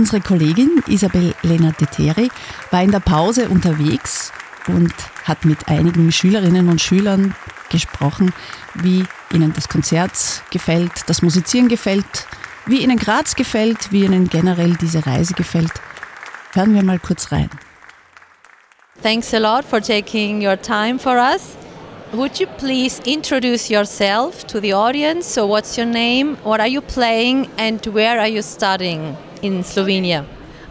Unsere 0.00 0.22
Kollegin 0.22 0.82
Isabel 0.86 1.34
Lena 1.42 1.72
Teteri 1.72 2.30
war 2.70 2.82
in 2.82 2.90
der 2.90 3.00
Pause 3.00 3.50
unterwegs 3.50 4.32
und 4.66 4.94
hat 5.24 5.44
mit 5.44 5.68
einigen 5.68 6.10
Schülerinnen 6.10 6.70
und 6.70 6.80
Schülern 6.80 7.34
gesprochen, 7.68 8.32
wie 8.76 9.04
ihnen 9.30 9.52
das 9.52 9.68
Konzert 9.68 10.42
gefällt, 10.50 10.90
das 11.06 11.20
Musizieren 11.20 11.68
gefällt, 11.68 12.26
wie 12.64 12.82
ihnen 12.82 12.96
Graz 12.96 13.34
gefällt, 13.34 13.92
wie 13.92 14.04
ihnen 14.04 14.30
generell 14.30 14.74
diese 14.80 15.04
Reise 15.04 15.34
gefällt. 15.34 15.74
Hören 16.54 16.74
wir 16.74 16.82
mal 16.82 16.98
kurz 16.98 17.30
rein. 17.30 17.50
Thanks 19.02 19.34
a 19.34 19.38
lot 19.38 19.66
for 19.66 19.82
taking 19.82 20.40
your 20.40 20.56
time 20.56 20.98
for 20.98 21.18
us. 21.18 21.58
Would 22.14 22.40
you 22.40 22.46
please 22.56 23.02
introduce 23.04 23.68
yourself 23.68 24.46
to 24.46 24.62
the 24.62 24.72
audience? 24.72 25.30
So, 25.30 25.46
what's 25.46 25.76
your 25.76 25.86
name? 25.86 26.38
What 26.42 26.58
are 26.60 26.70
you 26.70 26.80
playing? 26.80 27.48
And 27.58 27.84
where 27.92 28.18
are 28.18 28.30
you 28.30 28.40
studying 28.40 29.14
in 29.42 29.62
Slovenia? 29.62 30.24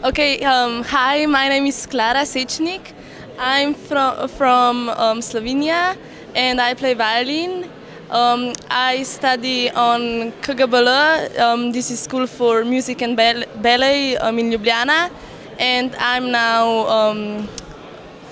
Okay, 0.04 0.40
um, 0.44 0.84
hi, 0.84 1.26
my 1.26 1.50
name 1.50 1.66
is 1.66 1.86
Klara 1.88 2.24
Sechnik. 2.24 2.94
I'm 3.38 3.74
from, 3.74 4.28
from 4.30 4.90
um, 4.90 5.20
Slovenia 5.20 5.98
and 6.36 6.62
I 6.62 6.74
play 6.74 6.94
violin. 6.94 7.70
Um, 8.10 8.54
I 8.70 9.04
study 9.04 9.70
on 9.70 10.32
KGBL, 10.42 11.40
um, 11.40 11.72
this 11.72 11.92
is 11.92 12.00
School 12.00 12.26
for 12.26 12.66
Music 12.66 13.02
and 13.02 13.16
Ballet 13.16 14.18
um, 14.18 14.40
in 14.40 14.50
Ljubljana, 14.50 15.12
and 15.60 15.96
I'm 16.00 16.32
now 16.32 16.88
um, 16.88 17.48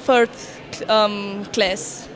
third 0.04 0.32
um, 0.90 1.46
class. 1.54 2.10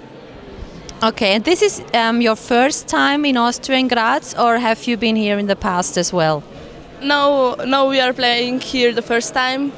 Okay, 1.03 1.36
and 1.36 1.43
this 1.43 1.62
is 1.62 1.84
um, 1.93 2.19
your 2.19 2.36
first 2.36 2.88
time 2.88 3.25
in 3.25 3.38
Austria 3.38 3.77
in 3.77 3.88
Graz, 3.88 4.34
or 4.34 4.57
have 4.57 4.88
you 4.88 4.97
been 4.97 5.15
here 5.15 5.38
in 5.38 5.45
the 5.45 5.55
past 5.55 5.97
as 5.97 6.12
well? 6.12 6.43
No, 7.02 7.56
no, 7.66 7.88
we 7.88 8.00
are 8.00 8.14
playing 8.14 8.62
here 8.62 8.94
the 8.94 9.02
first 9.02 9.34
time. 9.34 9.72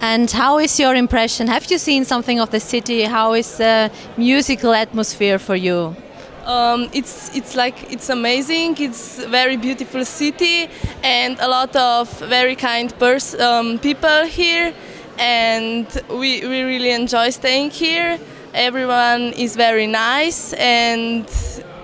And 0.00 0.30
how 0.30 0.58
is 0.58 0.78
your 0.78 0.94
impression? 0.94 1.46
Have 1.46 1.70
you 1.70 1.78
seen 1.78 2.04
something 2.04 2.40
of 2.40 2.50
the 2.50 2.60
city? 2.60 3.02
How 3.04 3.34
is 3.34 3.56
the 3.56 3.90
musical 4.16 4.74
atmosphere 4.74 5.38
for 5.38 5.56
you? 5.56 5.96
Um, 6.44 6.88
it's 6.92 7.34
it's 7.34 7.56
like 7.56 7.92
it's 7.92 8.08
amazing. 8.08 8.76
It's 8.78 9.18
a 9.18 9.28
very 9.28 9.56
beautiful 9.56 10.04
city 10.04 10.68
and 11.02 11.38
a 11.40 11.48
lot 11.48 11.74
of 11.74 12.10
very 12.20 12.54
kind 12.54 12.92
pers- 12.98 13.34
um, 13.40 13.78
people 13.78 14.26
here, 14.26 14.72
and 15.18 15.86
we 16.08 16.46
we 16.46 16.62
really 16.62 16.90
enjoy 16.90 17.30
staying 17.30 17.70
here 17.70 18.18
everyone 18.56 19.34
is 19.34 19.54
very 19.54 19.86
nice 19.86 20.54
and 20.54 21.28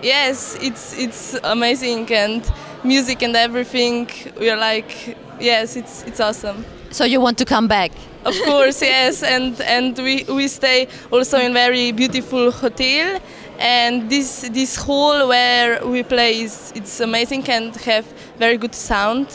yes 0.02 0.56
it's 0.62 0.98
it's 0.98 1.38
amazing 1.44 2.10
and 2.10 2.50
music 2.84 3.22
and 3.22 3.36
everything 3.36 4.08
we're 4.38 4.56
like 4.56 5.16
yes 5.40 5.76
it's 5.76 6.02
it's 6.04 6.20
awesome 6.20 6.64
so 6.90 7.04
you 7.04 7.20
want 7.20 7.38
to 7.38 7.44
come 7.44 7.68
back 7.68 7.92
of 8.24 8.34
course 8.44 8.82
yes 8.94 9.22
and 9.22 9.60
and 9.60 9.98
we 9.98 10.24
we 10.24 10.48
stay 10.48 10.88
also 11.10 11.38
in 11.38 11.52
very 11.52 11.92
beautiful 11.92 12.50
hotel 12.50 13.20
and 13.58 14.10
this 14.10 14.48
this 14.52 14.76
hall 14.76 15.28
where 15.28 15.84
we 15.86 16.02
play 16.02 16.40
is 16.40 16.72
it's 16.74 17.00
amazing 17.00 17.48
and 17.48 17.76
have 17.76 18.04
very 18.38 18.56
good 18.56 18.74
sound 18.74 19.28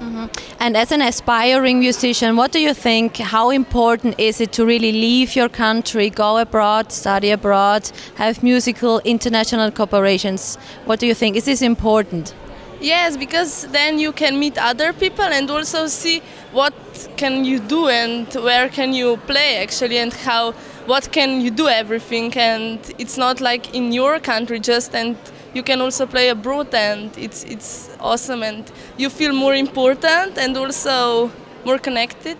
Mm-hmm. 0.00 0.26
And 0.60 0.76
as 0.76 0.92
an 0.92 1.00
aspiring 1.00 1.78
musician, 1.78 2.36
what 2.36 2.52
do 2.52 2.58
you 2.58 2.74
think? 2.74 3.16
How 3.16 3.50
important 3.50 4.18
is 4.18 4.40
it 4.40 4.52
to 4.52 4.66
really 4.66 4.92
leave 4.92 5.36
your 5.36 5.48
country, 5.48 6.10
go 6.10 6.36
abroad, 6.38 6.92
study 6.92 7.30
abroad, 7.30 7.90
have 8.16 8.42
musical 8.42 9.00
international 9.04 9.70
cooperations? 9.70 10.58
What 10.84 11.00
do 11.00 11.06
you 11.06 11.14
think? 11.14 11.36
Is 11.36 11.44
this 11.44 11.62
important? 11.62 12.34
Yes, 12.80 13.16
because 13.16 13.66
then 13.68 13.98
you 13.98 14.12
can 14.12 14.38
meet 14.38 14.58
other 14.58 14.92
people 14.92 15.24
and 15.24 15.50
also 15.50 15.86
see 15.86 16.20
what 16.52 16.74
can 17.16 17.44
you 17.44 17.58
do 17.58 17.88
and 17.88 18.32
where 18.34 18.68
can 18.68 18.92
you 18.92 19.16
play 19.26 19.62
actually 19.62 19.98
and 19.98 20.12
how 20.12 20.52
what 20.86 21.10
can 21.12 21.40
you 21.40 21.50
do 21.50 21.68
everything. 21.68 22.36
And 22.36 22.78
it's 22.98 23.16
not 23.16 23.40
like 23.40 23.74
in 23.74 23.92
your 23.92 24.20
country 24.20 24.60
just 24.60 24.94
and 24.94 25.16
you 25.54 25.62
can 25.62 25.80
also 25.80 26.06
play 26.06 26.28
abroad 26.28 26.74
and 26.74 27.16
it's 27.16 27.44
it's 27.44 27.90
awesome 28.00 28.42
and 28.42 28.70
you 28.98 29.08
feel 29.08 29.32
more 29.32 29.54
important 29.54 30.38
and 30.38 30.56
also 30.56 31.30
more 31.64 31.78
connected. 31.78 32.36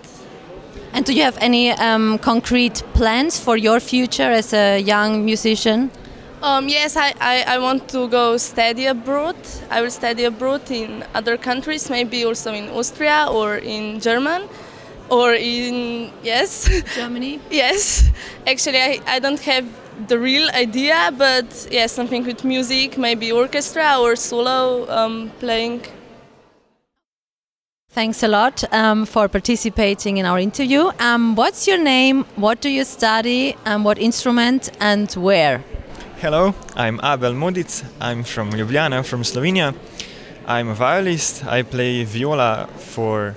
And 0.93 1.05
do 1.05 1.13
you 1.13 1.23
have 1.23 1.39
any 1.41 1.71
um, 1.71 2.19
concrete 2.19 2.83
plans 2.93 3.39
for 3.39 3.57
your 3.57 3.81
future 3.81 4.31
as 4.31 4.53
a 4.53 4.79
young 4.79 5.25
musician 5.25 5.91
um, 6.45 6.69
yes 6.69 6.97
I, 6.97 7.15
I, 7.21 7.45
I, 7.55 7.59
want 7.59 7.89
to 7.89 8.07
go 8.09 8.37
study 8.37 8.87
abroad 8.87 9.37
i 9.71 9.81
will 9.81 9.91
study 9.91 10.25
abroad 10.25 10.71
in 10.71 11.05
other 11.15 11.37
countries 11.37 11.89
maybe 11.89 12.25
also 12.25 12.53
in 12.53 12.69
austria 12.69 13.27
or 13.31 13.57
in 13.57 13.99
german 14.01 14.49
or 15.09 15.33
in 15.33 16.13
yes 16.23 16.69
germany 16.95 17.41
yes 17.51 18.11
actually 18.47 18.79
I, 18.79 19.01
I 19.07 19.19
don't 19.19 19.41
have 19.41 19.67
the 20.09 20.19
real 20.19 20.51
idea, 20.51 21.13
but 21.17 21.69
yeah, 21.71 21.87
something 21.87 22.25
with 22.25 22.45
music, 22.45 22.99
maybe 22.99 23.31
orchestra 23.31 23.99
or 24.01 24.17
solo 24.17 24.91
um, 24.91 25.31
playing. 25.39 25.83
Thanks 27.91 28.25
a 28.25 28.29
lot 28.29 28.65
um, 28.73 29.07
for 29.07 29.29
participating 29.29 30.17
in 30.17 30.27
our 30.27 30.41
interview. 30.41 30.91
Um, 30.99 31.37
what's 31.37 31.69
your 31.69 31.79
name? 31.79 32.25
What 32.35 32.61
do 32.61 32.69
you 32.69 32.85
study? 32.85 33.57
And 33.65 33.85
what 33.85 33.99
instrument 33.99 34.71
and 34.81 35.13
where? 35.13 35.63
Hello, 36.25 36.55
I'm 36.75 37.01
Abel 37.05 37.35
Modic. 37.35 37.67
I'm 38.01 38.25
from 38.25 38.51
Ljubljana, 38.51 39.05
from 39.05 39.25
Slovenia. 39.25 39.75
I'm 40.47 40.69
a 40.69 40.75
violist. 40.75 41.45
I 41.45 41.63
play 41.63 42.03
viola 42.05 42.67
for 42.79 43.35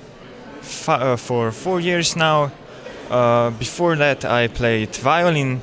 uh, 0.88 1.18
for 1.18 1.52
four 1.52 1.82
years 1.82 2.16
now. 2.16 2.50
Uh, 3.12 3.50
before 3.50 3.98
that, 3.98 4.24
I 4.24 4.48
played 4.48 4.96
violin 4.96 5.60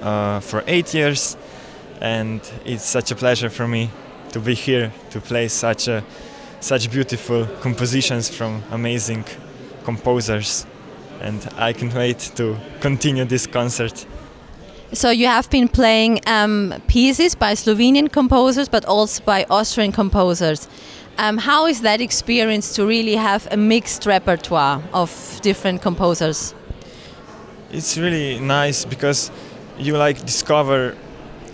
uh, 0.00 0.38
for 0.38 0.62
eight 0.68 0.94
years, 0.94 1.36
and 2.00 2.40
it's 2.64 2.84
such 2.84 3.10
a 3.10 3.16
pleasure 3.16 3.50
for 3.50 3.66
me 3.66 3.90
to 4.30 4.38
be 4.38 4.54
here 4.54 4.92
to 5.10 5.20
play 5.20 5.48
such 5.48 5.88
a 5.88 6.04
such 6.60 6.92
beautiful 6.92 7.46
compositions 7.60 8.28
from 8.30 8.62
amazing 8.70 9.24
composers, 9.82 10.64
and 11.20 11.44
I 11.56 11.72
can't 11.72 11.92
wait 11.92 12.20
to 12.36 12.56
continue 12.80 13.24
this 13.24 13.48
concert. 13.48 14.06
So 14.92 15.10
you 15.10 15.26
have 15.26 15.50
been 15.50 15.68
playing 15.68 16.20
um, 16.26 16.74
pieces 16.86 17.34
by 17.34 17.52
Slovenian 17.52 18.10
composers, 18.10 18.70
but 18.70 18.86
also 18.86 19.22
by 19.22 19.44
Austrian 19.50 19.92
composers. 19.92 20.66
Um, 21.18 21.36
how 21.36 21.66
is 21.66 21.82
that 21.82 22.00
experience 22.00 22.74
to 22.76 22.86
really 22.86 23.16
have 23.16 23.46
a 23.50 23.56
mixed 23.56 24.06
repertoire 24.06 24.82
of 24.94 25.40
different 25.42 25.82
composers? 25.82 26.54
It's 27.70 27.98
really 27.98 28.40
nice 28.40 28.86
because 28.86 29.30
you 29.76 29.98
like 29.98 30.24
discover 30.24 30.96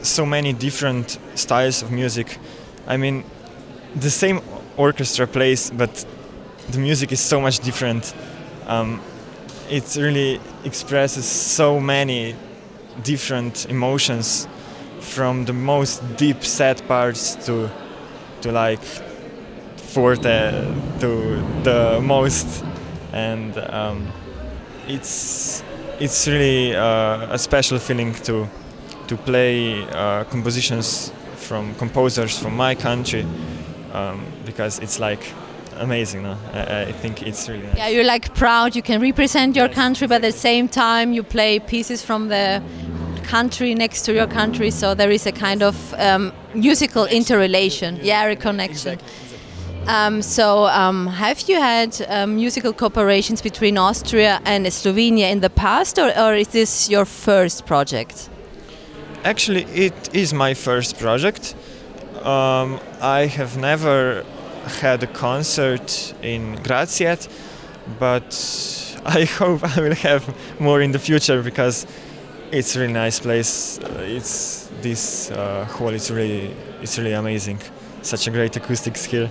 so 0.03 0.25
many 0.25 0.53
different 0.53 1.19
styles 1.35 1.83
of 1.83 1.91
music. 1.91 2.39
I 2.87 2.97
mean, 2.97 3.25
the 3.97 4.11
same 4.11 4.43
orchestra 4.77 5.27
plays, 5.27 5.71
but 5.71 6.07
the 6.71 6.79
music 6.79 7.11
is 7.11 7.21
so 7.21 7.41
much 7.41 7.59
different. 7.59 8.15
Um, 8.69 9.01
it 9.69 9.97
really 9.97 10.41
expresses 10.65 11.25
so 11.25 11.81
many 11.81 12.37
different 13.03 13.67
emotions, 13.71 14.49
from 15.01 15.45
the 15.45 15.53
most 15.53 16.03
deep, 16.17 16.45
sad 16.45 16.87
parts 16.89 17.35
to 17.47 17.71
to 18.41 18.53
like 18.53 18.83
forte 19.77 20.51
to 21.01 21.43
the 21.63 22.01
most, 22.03 22.65
and 23.13 23.57
um, 23.59 24.13
it's 24.89 25.63
it's 26.01 26.27
really 26.27 26.75
uh, 26.75 27.35
a 27.35 27.39
special 27.39 27.79
feeling 27.79 28.13
to 28.15 28.49
to 29.07 29.17
play 29.17 29.83
uh, 29.91 30.25
compositions 30.25 31.13
from 31.37 31.75
composers 31.75 32.39
from 32.39 32.57
my 32.57 32.75
country 32.75 33.27
um, 33.93 34.25
because 34.45 34.79
it's 34.79 34.99
like 34.99 35.23
amazing. 35.77 36.23
No? 36.23 36.37
I, 36.53 36.83
I, 36.83 36.93
think 36.93 37.23
it's 37.23 37.49
really 37.49 37.67
nice. 37.67 37.77
yeah. 37.77 37.89
You're 37.89 38.05
like 38.05 38.35
proud. 38.35 38.77
You 38.77 38.83
can 38.83 39.01
represent 39.01 39.57
your 39.57 39.69
country, 39.69 40.07
but 40.07 40.17
at 40.17 40.23
the 40.23 40.33
same 40.33 40.69
time 40.69 41.13
you 41.13 41.23
play 41.23 41.59
pieces 41.59 42.03
from 42.03 42.29
the 42.29 42.63
country 43.25 43.75
next 43.75 44.03
to 44.03 44.13
your 44.13 44.27
country. 44.27 44.71
So 44.71 44.95
there 44.95 45.11
is 45.11 45.27
a 45.27 45.33
kind 45.33 45.63
of 45.63 45.95
um, 45.95 46.33
musical 46.55 47.07
interrelation. 47.07 47.99
Yeah, 48.03 48.25
a 48.27 48.37
connection. 48.37 48.95
Exactly. 48.95 49.25
Um, 49.87 50.23
so, 50.23 50.65
um, 50.65 51.09
have 51.09 51.43
you 51.47 51.61
had 51.61 52.01
um, 52.09 52.37
musical 52.37 52.73
cooperations 52.73 53.43
between 53.43 53.77
Austria 53.77 54.41
and 54.47 54.65
Slovenia 54.67 55.31
in 55.31 55.41
the 55.41 55.51
past, 55.51 55.99
or, 55.99 56.11
or, 56.19 56.35
is 56.35 56.49
this 56.49 56.89
your 56.89 57.05
first 57.05 57.67
project? 57.67 58.31
Actually, 59.25 59.65
it 59.65 60.15
is 60.15 60.33
my 60.33 60.55
first 60.55 60.99
project. 60.99 61.55
Um, 62.23 62.81
I 63.03 63.27
have 63.27 63.59
never 63.59 64.25
had 64.81 65.03
a 65.03 65.07
concert 65.07 66.15
in 66.23 66.57
Graz 66.63 66.99
yet, 66.99 67.29
but 67.99 68.33
I 69.05 69.25
hope 69.25 69.63
I 69.77 69.81
will 69.83 69.97
have 69.97 70.35
more 70.59 70.81
in 70.81 70.93
the 70.93 70.99
future 70.99 71.43
because 71.43 71.87
it's 72.55 72.77
a 72.77 72.81
really 72.81 72.93
nice 72.93 73.19
place. 73.19 73.79
Uh, 73.79 74.17
it's 74.17 74.71
this 74.81 75.31
uh, 75.31 75.65
hall 75.65 75.89
is 75.89 76.11
really 76.11 76.55
it's 76.81 76.99
really 76.99 77.13
amazing. 77.13 77.59
Such 78.03 78.29
a 78.29 78.31
great 78.31 78.57
acoustics 78.57 79.05
here. 79.05 79.31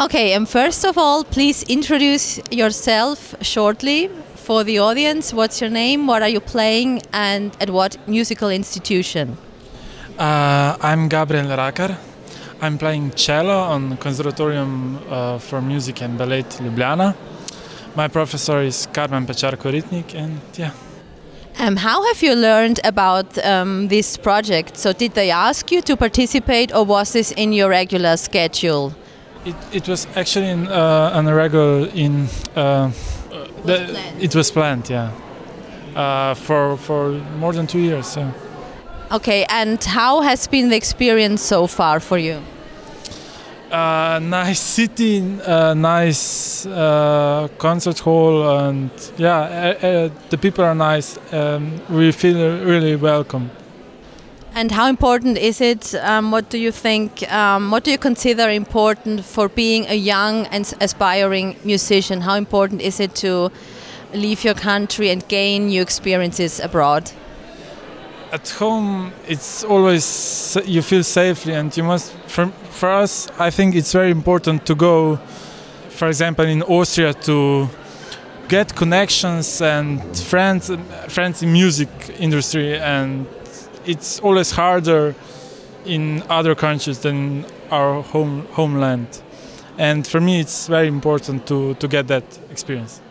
Okay, 0.00 0.32
and 0.32 0.48
first 0.48 0.84
of 0.84 0.98
all, 0.98 1.22
please 1.22 1.62
introduce 1.64 2.40
yourself 2.50 3.34
shortly 3.40 4.10
for 4.34 4.64
the 4.64 4.78
audience. 4.78 5.32
What's 5.32 5.60
your 5.60 5.70
name? 5.70 6.06
What 6.06 6.22
are 6.22 6.28
you 6.28 6.40
playing? 6.40 7.02
And 7.12 7.56
at 7.60 7.70
what 7.70 7.96
musical 8.08 8.50
institution? 8.50 9.36
Uh, 10.18 10.76
I'm 10.80 11.08
Gabriel 11.08 11.46
Rakar. 11.46 11.96
I'm 12.60 12.78
playing 12.78 13.12
cello 13.12 13.58
on 13.58 13.96
Conservatorium 13.96 14.98
uh, 15.08 15.38
for 15.38 15.60
Music 15.60 16.02
and 16.02 16.16
Ballet 16.18 16.42
Ljubljana. 16.42 17.14
My 17.94 18.08
professor 18.08 18.62
is 18.62 18.86
Carmen 18.92 19.26
Pečar-Koritnik, 19.26 20.14
and 20.14 20.40
yeah. 20.56 20.70
Um, 21.58 21.76
how 21.76 22.02
have 22.06 22.22
you 22.22 22.34
learned 22.34 22.80
about 22.84 23.38
um, 23.44 23.88
this 23.88 24.16
project? 24.16 24.76
So, 24.76 24.92
did 24.92 25.12
they 25.14 25.30
ask 25.30 25.70
you 25.70 25.82
to 25.82 25.96
participate, 25.96 26.74
or 26.74 26.84
was 26.84 27.12
this 27.12 27.32
in 27.32 27.52
your 27.52 27.68
regular 27.68 28.16
schedule? 28.16 28.94
It, 29.44 29.54
it 29.72 29.88
was 29.88 30.06
actually 30.16 30.48
in, 30.48 30.68
uh, 30.68 31.12
on 31.14 31.26
a 31.26 31.34
regular 31.34 31.86
in. 31.94 32.28
Uh, 32.56 32.90
the, 33.64 33.96
it 34.20 34.34
was 34.34 34.50
planned, 34.50 34.90
yeah, 34.90 35.12
uh, 35.94 36.34
for 36.34 36.76
for 36.76 37.12
more 37.38 37.52
than 37.52 37.66
two 37.66 37.80
years. 37.80 38.06
So. 38.06 38.32
Okay, 39.12 39.44
and 39.48 39.82
how 39.84 40.22
has 40.22 40.46
been 40.46 40.70
the 40.70 40.76
experience 40.76 41.42
so 41.42 41.66
far 41.66 42.00
for 42.00 42.18
you? 42.18 42.40
Uh, 43.72 44.18
nice 44.18 44.60
city, 44.60 45.22
uh, 45.46 45.72
nice 45.72 46.66
uh, 46.66 47.48
concert 47.56 47.98
hall, 48.00 48.58
and 48.58 48.90
yeah, 49.16 49.38
uh, 49.82 49.86
uh, 49.86 50.10
the 50.28 50.36
people 50.36 50.62
are 50.62 50.74
nice. 50.74 51.18
Um, 51.32 51.80
we 51.88 52.12
feel 52.12 52.36
really 52.66 52.96
welcome. 52.96 53.50
And 54.54 54.70
how 54.70 54.88
important 54.88 55.38
is 55.38 55.62
it? 55.62 55.94
Um, 55.94 56.30
what 56.30 56.50
do 56.50 56.58
you 56.58 56.70
think? 56.70 57.22
Um, 57.32 57.70
what 57.70 57.84
do 57.84 57.90
you 57.90 57.96
consider 57.96 58.50
important 58.50 59.24
for 59.24 59.48
being 59.48 59.86
a 59.86 59.94
young 59.94 60.46
and 60.48 60.70
aspiring 60.82 61.56
musician? 61.64 62.20
How 62.20 62.34
important 62.34 62.82
is 62.82 63.00
it 63.00 63.14
to 63.22 63.50
leave 64.12 64.44
your 64.44 64.54
country 64.54 65.08
and 65.08 65.26
gain 65.28 65.68
new 65.68 65.80
experiences 65.80 66.60
abroad? 66.60 67.10
At 68.32 68.48
home, 68.48 69.12
it's 69.28 69.62
always 69.62 70.56
you 70.64 70.80
feel 70.80 71.04
safely, 71.04 71.52
and 71.52 71.76
you 71.76 71.84
must. 71.84 72.14
For, 72.28 72.46
for 72.46 72.90
us, 72.90 73.28
I 73.38 73.50
think 73.50 73.74
it's 73.74 73.92
very 73.92 74.10
important 74.10 74.64
to 74.64 74.74
go, 74.74 75.16
for 75.90 76.08
example, 76.08 76.46
in 76.46 76.62
Austria 76.62 77.12
to 77.12 77.68
get 78.48 78.74
connections 78.74 79.60
and 79.60 80.00
friends, 80.16 80.70
friends 81.08 81.42
in 81.42 81.52
music 81.52 81.90
industry, 82.18 82.78
and 82.78 83.26
it's 83.84 84.18
always 84.20 84.52
harder 84.52 85.14
in 85.84 86.22
other 86.30 86.54
countries 86.54 87.00
than 87.00 87.44
our 87.70 88.00
home 88.00 88.46
homeland. 88.52 89.20
And 89.76 90.06
for 90.06 90.22
me, 90.22 90.40
it's 90.40 90.68
very 90.68 90.88
important 90.88 91.46
to, 91.48 91.74
to 91.74 91.86
get 91.86 92.08
that 92.08 92.24
experience. 92.50 93.01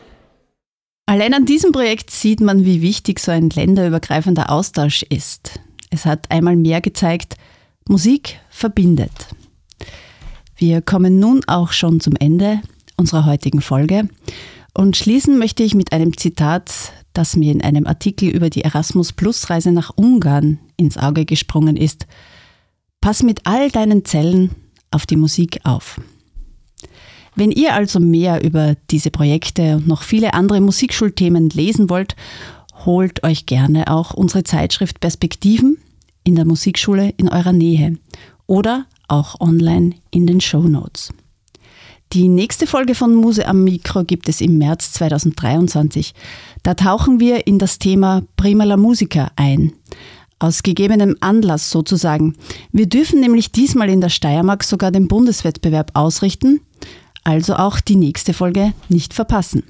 Allein 1.06 1.34
an 1.34 1.46
diesem 1.46 1.72
Projekt 1.72 2.10
sieht 2.10 2.40
man, 2.40 2.64
wie 2.64 2.82
wichtig 2.82 3.20
so 3.20 3.32
ein 3.32 3.50
länderübergreifender 3.50 4.50
Austausch 4.50 5.04
ist. 5.04 5.60
Es 5.90 6.06
hat 6.06 6.32
einmal 6.32 6.56
mehr 6.56 6.80
gezeigt, 6.80 7.36
Musik 7.88 8.40
verbindet. 8.50 9.28
Wir 10.56 10.82
kommen 10.82 11.20
nun 11.20 11.42
auch 11.48 11.72
schon 11.72 12.00
zum 12.00 12.16
Ende 12.16 12.62
unserer 12.96 13.26
heutigen 13.26 13.62
Folge 13.62 14.08
und 14.74 14.96
schließen 14.96 15.38
möchte 15.38 15.64
ich 15.64 15.76
mit 15.76 15.92
einem 15.92 16.16
Zitat, 16.16 16.94
das 17.14 17.36
mir 17.36 17.52
in 17.52 17.62
einem 17.62 17.88
Artikel 17.88 18.30
über 18.30 18.50
die 18.50 18.64
Erasmus 18.64 19.12
Plus 19.12 19.50
Reise 19.50 19.72
nach 19.72 19.92
Ungarn 19.96 20.60
ins 20.78 20.98
Auge 20.98 21.26
gesprungen 21.26 21.76
ist. 21.76 22.08
Pass 23.02 23.24
mit 23.24 23.42
all 23.46 23.70
deinen 23.70 24.06
Zellen 24.06 24.52
auf 24.92 25.06
die 25.06 25.18
Musik 25.18 25.60
auf. 25.64 26.00
Wenn 27.36 27.52
ihr 27.52 27.74
also 27.74 28.00
mehr 28.00 28.44
über 28.44 28.76
diese 28.90 29.12
Projekte 29.12 29.78
und 29.78 29.88
noch 29.88 30.04
viele 30.04 30.34
andere 30.34 30.60
Musikschulthemen 30.60 31.50
lesen 31.50 31.90
wollt, 31.90 32.16
holt 32.86 33.24
euch 33.24 33.46
gerne 33.46 33.88
auch 33.92 34.14
unsere 34.14 34.44
Zeitschrift 34.44 35.00
Perspektiven 35.00 35.78
in 36.24 36.36
der 36.36 36.46
Musikschule 36.46 37.14
in 37.18 37.30
eurer 37.30 37.54
Nähe 37.54 37.98
oder 38.48 38.86
auch 39.08 39.40
online 39.40 39.96
in 40.12 40.28
den 40.28 40.42
Show 40.42 40.64
Notes. 40.64 41.14
Die 42.14 42.28
nächste 42.28 42.68
Folge 42.68 42.94
von 42.94 43.16
Muse 43.16 43.48
am 43.48 43.64
Mikro 43.64 44.04
gibt 44.04 44.28
es 44.28 44.42
im 44.42 44.58
März 44.58 44.92
2023. 44.94 46.14
Da 46.62 46.74
tauchen 46.74 47.22
wir 47.22 47.48
in 47.48 47.58
das 47.58 47.80
Thema 47.80 48.24
Prima 48.36 48.66
la 48.66 48.76
Musica 48.76 49.32
ein. 49.38 49.72
Aus 50.38 50.64
gegebenem 50.64 51.16
Anlass 51.22 51.70
sozusagen. 51.70 52.36
Wir 52.74 52.88
dürfen 52.88 53.22
nämlich 53.22 53.54
diesmal 53.54 53.90
in 53.90 54.02
der 54.02 54.10
Steiermark 54.10 54.66
sogar 54.66 54.92
den 54.92 55.08
Bundeswettbewerb 55.08 55.92
ausrichten, 55.94 56.60
also 57.24 57.56
auch 57.56 57.80
die 57.80 57.96
nächste 57.96 58.34
Folge 58.34 58.74
nicht 58.90 59.14
verpassen. 59.14 59.64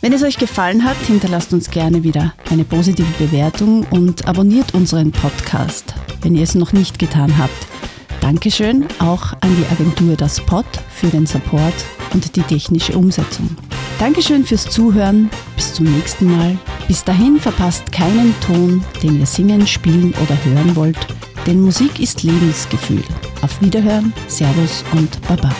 Wenn 0.00 0.14
es 0.14 0.22
euch 0.22 0.38
gefallen 0.38 0.84
hat, 0.84 0.96
hinterlasst 0.96 1.52
uns 1.52 1.70
gerne 1.70 2.02
wieder 2.02 2.32
eine 2.50 2.64
positive 2.64 3.12
Bewertung 3.18 3.86
und 3.90 4.26
abonniert 4.26 4.72
unseren 4.72 5.12
Podcast, 5.12 5.94
wenn 6.22 6.34
ihr 6.34 6.42
es 6.42 6.54
noch 6.54 6.72
nicht 6.72 6.98
getan 6.98 7.36
habt. 7.36 7.69
Dankeschön 8.20 8.86
auch 8.98 9.32
an 9.40 9.56
die 9.56 9.66
Agentur 9.72 10.14
Das 10.14 10.40
Pod 10.40 10.66
für 10.90 11.08
den 11.08 11.26
Support 11.26 11.74
und 12.12 12.36
die 12.36 12.42
technische 12.42 12.96
Umsetzung. 12.96 13.48
Dankeschön 13.98 14.44
fürs 14.44 14.68
Zuhören. 14.68 15.30
Bis 15.56 15.74
zum 15.74 15.86
nächsten 15.86 16.26
Mal. 16.36 16.58
Bis 16.86 17.02
dahin 17.02 17.38
verpasst 17.38 17.90
keinen 17.90 18.34
Ton, 18.40 18.84
den 19.02 19.20
ihr 19.20 19.26
singen, 19.26 19.66
spielen 19.66 20.14
oder 20.22 20.36
hören 20.44 20.76
wollt, 20.76 20.98
denn 21.46 21.60
Musik 21.60 21.98
ist 22.00 22.22
Lebensgefühl. 22.22 23.02
Auf 23.42 23.60
Wiederhören, 23.62 24.12
Servus 24.28 24.84
und 24.92 25.20
Baba. 25.26 25.54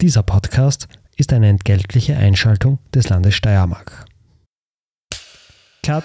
Dieser 0.00 0.22
Podcast 0.22 0.88
ist 1.16 1.32
eine 1.32 1.48
entgeltliche 1.48 2.16
Einschaltung 2.16 2.78
des 2.94 3.08
Landes 3.08 3.34
Steiermark. 3.34 4.06
Cut. 5.82 6.04